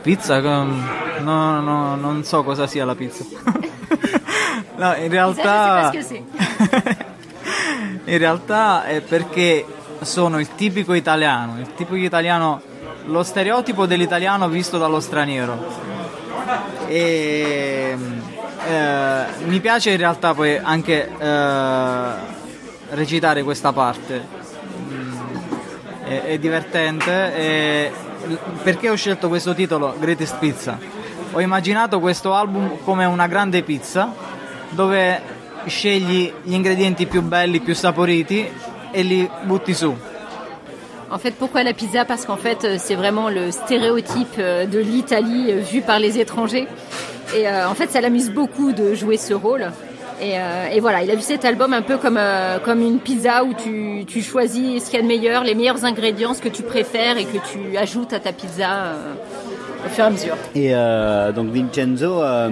Pizza? 0.01 0.39
No, 0.39 1.59
no, 1.59 1.95
non 1.95 2.23
so 2.23 2.43
cosa 2.43 2.65
sia 2.65 2.85
la 2.85 2.95
pizza. 2.95 3.23
no, 4.75 4.95
in 4.95 5.09
realtà... 5.09 5.91
In 8.03 8.17
realtà 8.17 8.83
è 8.85 8.99
perché 9.01 9.65
sono 10.01 10.39
il 10.39 10.55
tipico 10.55 10.93
italiano, 10.93 11.59
il 11.59 11.73
tipico 11.75 12.03
italiano, 12.03 12.61
lo 13.05 13.23
stereotipo 13.23 13.85
dell'italiano 13.85 14.49
visto 14.49 14.77
dallo 14.77 14.99
straniero. 14.99 15.63
E 16.87 17.95
eh, 18.67 19.23
mi 19.45 19.59
piace 19.59 19.91
in 19.91 19.97
realtà 19.97 20.33
poi 20.33 20.57
anche 20.57 21.09
eh, 21.17 22.39
recitare 22.91 23.43
questa 23.43 23.71
parte. 23.71 24.21
Mm, 24.89 25.19
È, 26.05 26.21
è 26.23 26.37
divertente. 26.39 27.91
l- 28.27 28.37
perché 28.63 28.89
ho 28.89 28.95
scelto 28.95 29.27
questo 29.27 29.53
titolo, 29.53 29.95
Greatest 29.99 30.37
Pizza? 30.37 30.77
Ho 31.33 31.39
immaginato 31.39 31.99
questo 31.99 32.33
album 32.33 32.77
come 32.83 33.05
una 33.05 33.27
grande 33.27 33.63
pizza 33.63 34.13
dove 34.69 35.21
scegli 35.65 36.31
gli 36.43 36.53
ingredienti 36.53 37.05
più 37.05 37.21
belli, 37.21 37.59
più 37.61 37.73
saporiti 37.75 38.45
e 38.91 39.01
li 39.03 39.29
butti 39.43 39.73
su. 39.73 39.95
En 41.13 41.17
fait, 41.19 41.33
pourquoi 41.35 41.63
la 41.63 41.73
pizza 41.73 42.05
Parce 42.05 42.25
qu'en 42.25 42.37
fait, 42.37 42.63
euh, 42.63 42.77
c'est 42.77 42.95
vraiment 42.95 43.27
le 43.29 43.51
stéréotype 43.51 44.37
euh, 44.37 44.65
de 44.65 44.79
l'Italie 44.79 45.51
euh, 45.51 45.59
vu 45.59 45.81
par 45.81 45.99
les 45.99 46.17
étrangers. 46.17 46.67
Et 47.35 47.45
euh, 47.49 47.67
en 47.67 47.73
fait, 47.75 47.89
ça 47.91 47.99
l'amuse 47.99 48.29
beaucoup 48.31 48.71
de 48.71 48.93
jouer 48.95 49.17
ce 49.17 49.33
rôle. 49.33 49.71
Et, 50.21 50.37
euh, 50.37 50.67
et 50.71 50.79
voilà, 50.79 51.01
il 51.01 51.09
a 51.09 51.15
vu 51.15 51.21
cet 51.21 51.45
album 51.45 51.73
un 51.73 51.81
peu 51.81 51.97
comme, 51.97 52.17
euh, 52.19 52.59
comme 52.59 52.81
une 52.81 52.99
pizza 52.99 53.43
où 53.43 53.55
tu, 53.55 54.05
tu 54.05 54.21
choisis 54.21 54.83
ce 54.83 54.91
qu'il 54.91 54.99
y 54.99 55.01
a 55.01 55.01
de 55.01 55.07
meilleur, 55.07 55.43
les 55.43 55.55
meilleurs 55.55 55.83
ingrédients, 55.83 56.35
ce 56.35 56.41
que 56.41 56.49
tu 56.49 56.61
préfères 56.61 57.17
et 57.17 57.25
que 57.25 57.37
tu 57.51 57.75
ajoutes 57.75 58.13
à 58.13 58.19
ta 58.19 58.31
pizza 58.31 58.69
euh, 58.71 59.13
au 59.83 59.89
fur 59.89 60.03
et 60.03 60.07
à 60.07 60.09
mesure. 60.11 60.37
Et 60.53 60.75
euh, 60.75 61.31
donc 61.31 61.49
Vincenzo, 61.49 62.21
euh, 62.21 62.51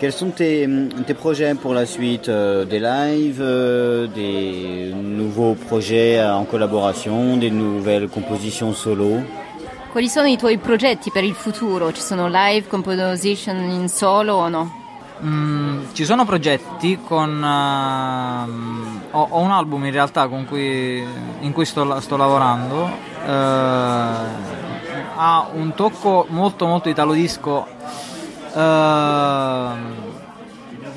quels 0.00 0.12
sont 0.12 0.30
tes, 0.30 0.68
tes 1.06 1.14
projets 1.14 1.54
pour 1.54 1.72
la 1.72 1.86
suite 1.86 2.28
euh, 2.28 2.64
Des 2.64 2.80
lives, 2.80 3.40
euh, 3.40 4.08
des 4.08 4.92
nouveaux 4.92 5.54
projets 5.54 6.20
en 6.20 6.44
collaboration, 6.44 7.36
des 7.36 7.52
nouvelles 7.52 8.08
compositions 8.08 8.72
solo? 8.72 9.22
Quali 9.92 10.08
sono 10.08 10.26
i 10.26 10.36
tuoi 10.36 10.56
progetti 10.56 11.10
per 11.12 11.22
il 11.22 11.34
futuro? 11.34 11.92
Ci 11.92 12.00
sono 12.00 12.26
live, 12.26 12.66
composition 12.66 13.56
in 13.56 13.88
solo 13.88 14.34
o 14.34 14.48
no? 14.48 14.81
Mm, 15.24 15.92
ci 15.92 16.04
sono 16.04 16.24
progetti 16.24 16.98
con... 17.06 17.30
ehm, 17.44 19.00
ho, 19.12 19.26
ho 19.30 19.40
un 19.40 19.52
album 19.52 19.84
in 19.84 19.92
realtà 19.92 20.26
cui, 20.26 21.04
in 21.40 21.52
cui 21.52 21.64
sto, 21.64 22.00
sto 22.00 22.16
lavorando. 22.16 22.90
eh, 23.24 23.30
ha 25.14 25.46
un 25.52 25.74
tocco 25.74 26.26
molto 26.30 26.66
molto 26.66 26.88
italo 26.88 27.12
disco. 27.12 27.66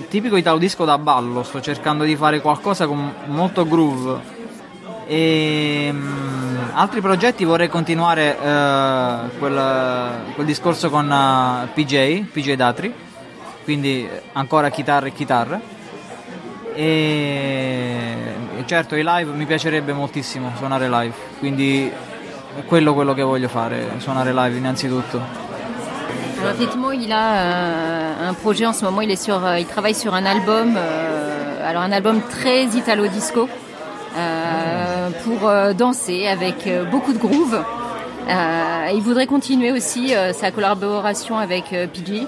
tipico 0.10 0.36
italo 0.38 0.58
disco 0.58 0.86
da 0.86 0.98
ballo. 0.98 1.44
Sto 1.44 1.62
cercando 1.62 2.04
di 2.04 2.16
fare 2.16 2.42
qualcosa 2.42 2.88
con 2.88 3.14
molto 3.28 3.68
groove. 3.68 4.34
E 5.06 5.90
mm, 5.92 6.58
altri 6.74 7.00
progetti 7.00 7.44
vorrei 7.44 7.70
continuare 7.70 8.40
eh, 8.42 9.18
quel, 9.38 10.10
quel 10.34 10.46
discorso 10.48 10.90
con 10.90 11.12
eh, 11.12 11.68
PJ, 11.76 12.24
PJ 12.32 12.54
Datri 12.54 12.94
quindi 13.66 14.08
ancora 14.32 14.70
chitarre 14.70 15.10
e 15.10 15.14
chitarre. 15.14 15.62
E 16.74 18.26
e 18.58 18.66
certo 18.66 18.96
i 18.96 19.04
live 19.04 19.32
mi 19.34 19.46
piacerebbe 19.46 19.92
moltissimo 19.92 20.52
suonare 20.58 20.88
live, 20.90 21.14
quindi 21.40 21.92
è 22.58 22.64
quello 22.66 22.94
quello 22.94 23.14
che 23.14 23.22
voglio 23.22 23.50
fare, 23.50 23.92
suonare 23.98 24.34
live 24.34 24.58
innanzitutto. 24.58 25.44
Alors, 26.40 26.54
effectivement, 26.54 26.94
il 26.94 27.12
a 27.12 27.36
euh, 27.36 28.30
un 28.30 28.34
projet 28.36 28.66
en 28.66 28.74
ce 28.74 28.86
moment. 28.86 29.02
Il 29.02 29.10
euh, 29.12 29.60
il 29.60 29.66
travaille 29.66 29.96
sur 29.96 30.14
un 30.14 30.26
album, 30.26 30.76
euh, 30.78 31.68
alors 31.68 31.82
un 31.82 31.92
album 31.92 32.22
très 32.30 32.66
italo 32.66 33.08
disco 33.08 33.50
euh, 34.16 35.10
pour 35.24 35.52
danser 35.76 36.28
avec 36.28 36.70
beaucoup 36.92 37.14
de 37.14 37.18
groove. 37.18 37.62
Il 38.94 39.02
voudrait 39.02 39.28
continuer 39.28 39.72
aussi 39.72 40.14
sa 40.34 40.52
collaboration 40.52 41.38
avec 41.38 41.66
PG 41.94 42.28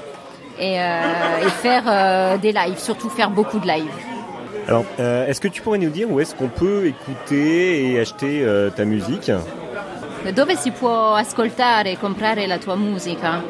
et, 0.60 0.80
euh, 0.80 1.46
et 1.46 1.50
faire 1.50 1.84
euh, 1.88 2.38
des 2.38 2.52
lives, 2.52 2.80
surtout 2.80 3.10
faire 3.10 3.30
beaucoup 3.30 3.60
de 3.60 3.68
lives. 3.68 3.92
Alors, 4.68 4.84
euh, 5.00 5.28
est-ce 5.28 5.40
que 5.40 5.48
tu 5.48 5.62
pourrais 5.62 5.78
nous 5.78 5.90
dire 5.90 6.12
où 6.12 6.20
est-ce 6.20 6.36
qu'on 6.36 6.50
peut 6.50 6.88
écouter 6.88 7.92
et 7.92 8.00
acheter 8.00 8.44
euh, 8.44 8.70
ta 8.70 8.84
musique 8.84 9.32
Dove 10.36 10.58
si 10.58 10.72
può 10.72 11.14
ascoltare 11.14 11.92
e 11.92 11.98
comprare 11.98 12.48
la 12.48 12.58
tua 12.58 12.76
musica? 12.76 13.42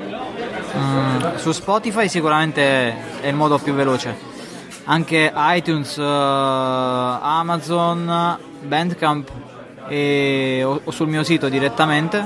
Mm, 0.75 1.37
su 1.37 1.51
Spotify 1.51 2.07
sicuramente 2.07 2.61
è 3.21 3.27
il 3.27 3.33
modo 3.33 3.57
più 3.57 3.73
veloce. 3.73 4.15
Anche 4.83 5.31
iTunes, 5.35 5.97
eh, 5.97 6.03
Amazon, 6.03 8.37
Bandcamp 8.61 9.27
e, 9.89 10.61
o, 10.63 10.81
o 10.83 10.91
sul 10.91 11.07
mio 11.07 11.23
sito 11.23 11.49
direttamente, 11.49 12.23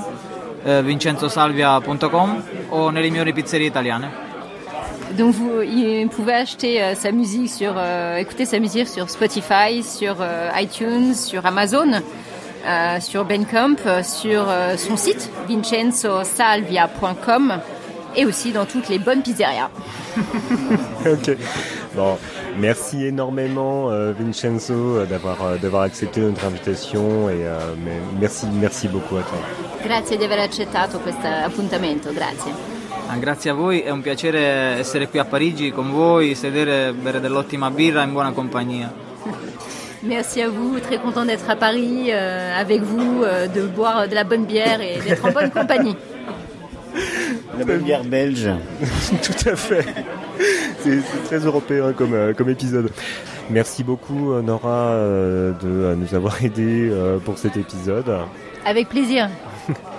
eh, 0.63 0.83
vincenzosalvia.com 0.83 2.43
o 2.69 2.89
nelle 2.89 3.09
migliori 3.09 3.31
pizzerie 3.31 3.67
italiane. 3.67 4.30
Donc 5.21 5.35
vous, 5.35 5.61
il 5.61 6.07
pouvait 6.07 6.33
acheter 6.33 6.81
euh, 6.81 6.95
sa 6.95 7.11
musique 7.11 7.47
sur, 7.47 7.75
euh, 7.77 8.17
écouter 8.17 8.45
sa 8.45 8.57
musique 8.57 8.87
sur 8.87 9.07
Spotify, 9.07 9.83
sur 9.83 10.15
euh, 10.19 10.49
iTunes, 10.55 11.13
sur 11.13 11.45
Amazon, 11.45 12.01
sur 12.99 13.23
Bandcamp, 13.25 13.75
sur 14.03 14.47
son 14.77 14.97
site 14.97 15.29
vincenzosalvia.com 15.47 17.59
et 18.15 18.25
aussi 18.25 18.51
dans 18.51 18.65
toutes 18.65 18.89
les 18.89 18.97
bonnes 18.97 19.21
pizzerias. 19.21 19.69
Ok. 21.05 21.37
Bon, 21.95 22.17
merci 22.59 23.05
énormément 23.05 23.89
Vincenzo 24.17 25.05
d'avoir 25.05 25.59
d'avoir 25.59 25.83
accepté 25.83 26.19
notre 26.21 26.45
invitation 26.45 27.29
et 27.29 27.45
mais 27.83 27.99
merci 28.19 28.45
merci 28.53 28.87
beaucoup 28.87 29.17
à 29.17 29.23
toi. 29.23 29.39
Grazie 29.83 30.17
di 30.17 30.25
aver 30.25 30.41
accettato 30.41 30.99
questo 30.99 31.25
appuntamento, 31.25 32.11
grazie. 32.13 32.70
Ah, 33.11 33.17
Grazie 33.17 33.49
a 33.49 33.53
voi, 33.53 33.81
è 33.81 33.89
un 33.89 33.99
piacere 33.99 34.39
essere 34.79 35.09
qui 35.09 35.19
a 35.19 35.25
Parigi 35.25 35.69
con 35.71 35.91
voi, 35.91 36.33
sedere, 36.33 36.93
bere 36.93 37.19
dell'ottima 37.19 37.69
birra 37.69 38.03
in 38.03 38.13
buona 38.13 38.31
compagnia. 38.31 38.89
Merci 39.99 40.41
à 40.41 40.47
vous, 40.47 40.79
très 40.79 40.97
content 40.97 41.25
d'être 41.25 41.49
à 41.49 41.57
Paris 41.57 42.05
euh, 42.07 42.57
avec 42.57 42.81
vous, 42.81 43.21
euh, 43.23 43.47
de 43.47 43.63
boire 43.63 44.07
de 44.07 44.15
la 44.15 44.23
bonne 44.23 44.45
bière 44.45 44.79
et 44.79 45.01
d'être 45.01 45.25
en 45.25 45.31
bonne 45.33 45.51
compagnie. 45.59 45.97
La 47.57 47.65
bonne 47.65 47.81
bière 47.81 48.05
belge. 48.05 48.47
Tout 49.21 49.49
à 49.49 49.57
fait. 49.57 49.85
c'est 50.79 51.01
très 51.25 51.39
européen 51.39 51.91
comme, 51.91 52.13
euh, 52.13 52.33
comme 52.33 52.49
épisode. 52.49 52.91
Merci 53.49 53.83
beaucoup 53.83 54.41
Nora 54.41 54.95
de 55.61 55.95
nous 55.95 56.15
avoir 56.15 56.41
aidés 56.41 56.89
pour 57.25 57.37
cet 57.37 57.57
épisode. 57.57 58.09
Avec 58.65 58.87
plaisir. 58.87 59.27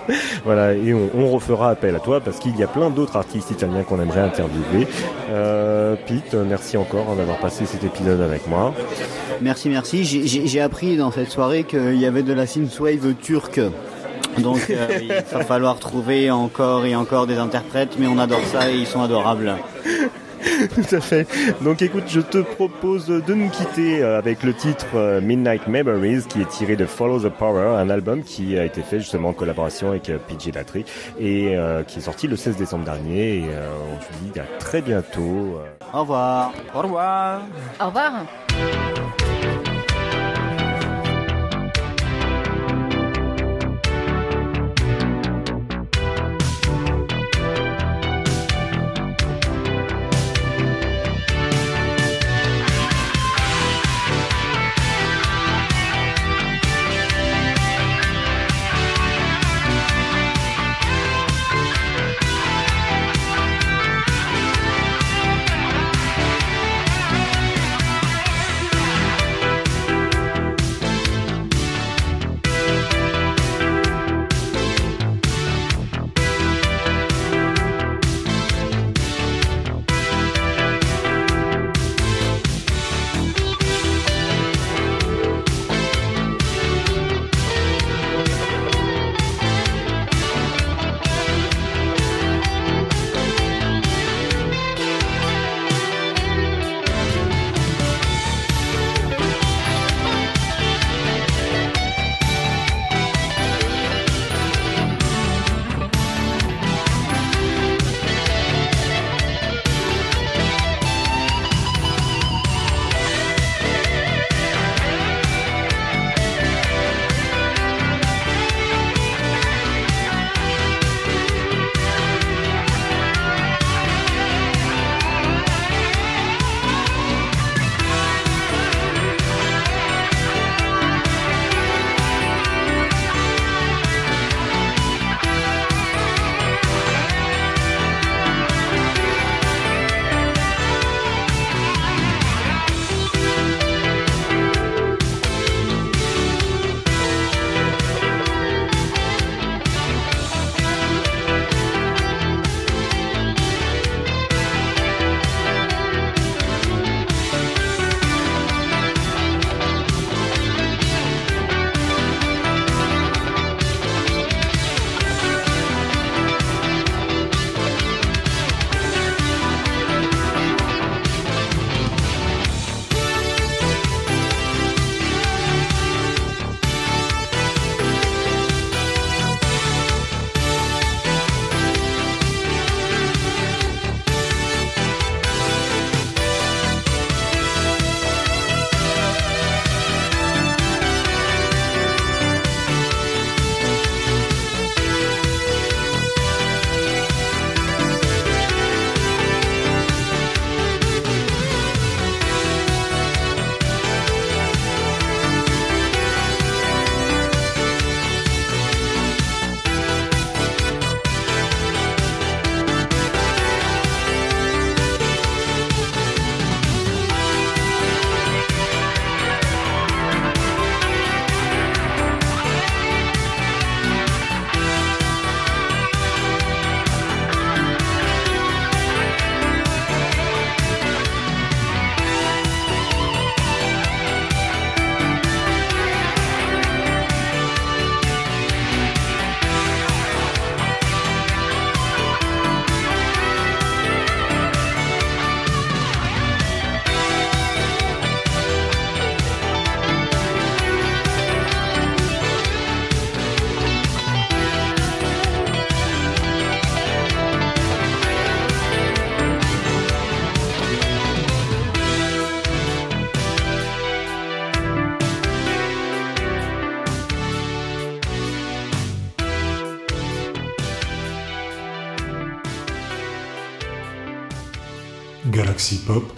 voilà, 0.45 0.73
et 0.73 0.93
on, 0.93 1.27
refera 1.33 1.69
appel 1.69 1.95
à 1.95 1.99
toi 1.99 2.19
parce 2.19 2.37
qu'il 2.37 2.55
y 2.57 2.63
a 2.63 2.67
plein 2.67 2.89
d'autres 2.89 3.15
artistes 3.15 3.51
italiens 3.51 3.83
qu'on 3.83 4.01
aimerait 4.01 4.21
interviewer. 4.21 4.87
Euh, 5.31 5.95
Pete, 6.05 6.33
merci 6.33 6.77
encore 6.77 7.07
hein, 7.11 7.15
d'avoir 7.15 7.37
passé 7.37 7.65
cet 7.65 7.83
épisode 7.83 8.21
avec 8.21 8.47
moi. 8.47 8.73
Merci, 9.41 9.69
merci. 9.69 10.03
J'ai 10.03 10.61
appris 10.61 10.97
dans 10.97 11.11
cette 11.11 11.29
soirée 11.29 11.63
qu'il 11.63 11.97
y 11.97 12.05
avait 12.05 12.23
de 12.23 12.33
la 12.33 12.45
synthwave 12.45 13.15
turque. 13.15 13.61
Donc 14.39 14.69
euh, 14.69 14.87
il 15.01 15.07
va 15.07 15.43
falloir 15.43 15.79
trouver 15.79 16.31
encore 16.31 16.85
et 16.85 16.95
encore 16.95 17.27
des 17.27 17.37
interprètes, 17.37 17.95
mais 17.97 18.07
on 18.07 18.17
adore 18.17 18.43
ça 18.51 18.69
et 18.69 18.75
ils 18.75 18.87
sont 18.87 19.01
adorables. 19.01 19.55
Tout 20.75 20.95
à 20.95 21.01
fait. 21.01 21.27
Donc 21.61 21.81
écoute, 21.81 22.03
je 22.07 22.21
te 22.21 22.39
propose 22.39 23.07
de 23.07 23.33
nous 23.33 23.49
quitter 23.49 24.03
euh, 24.03 24.17
avec 24.17 24.43
le 24.43 24.53
titre 24.53 24.87
euh, 24.95 25.21
Midnight 25.21 25.67
Memories 25.67 26.23
qui 26.27 26.41
est 26.41 26.49
tiré 26.49 26.75
de 26.75 26.85
Follow 26.85 27.19
the 27.19 27.31
Power, 27.31 27.77
un 27.77 27.89
album 27.89 28.23
qui 28.23 28.57
a 28.57 28.65
été 28.65 28.81
fait 28.81 28.99
justement 28.99 29.29
en 29.29 29.33
collaboration 29.33 29.89
avec 29.89 30.11
PJ 30.27 30.53
Latry 30.53 30.85
et 31.19 31.55
qui 31.87 31.99
est 31.99 32.01
sorti 32.01 32.27
le 32.27 32.35
16 32.35 32.57
décembre 32.57 32.85
dernier. 32.85 33.37
Et 33.37 33.43
on 33.43 34.01
se 34.01 34.31
dit 34.33 34.39
à 34.39 34.45
très 34.59 34.81
bientôt. 34.81 35.59
Au 35.93 36.01
revoir. 36.01 36.51
Au 36.73 36.81
revoir. 36.81 37.41
Au 37.79 37.85
revoir. 37.87 39.02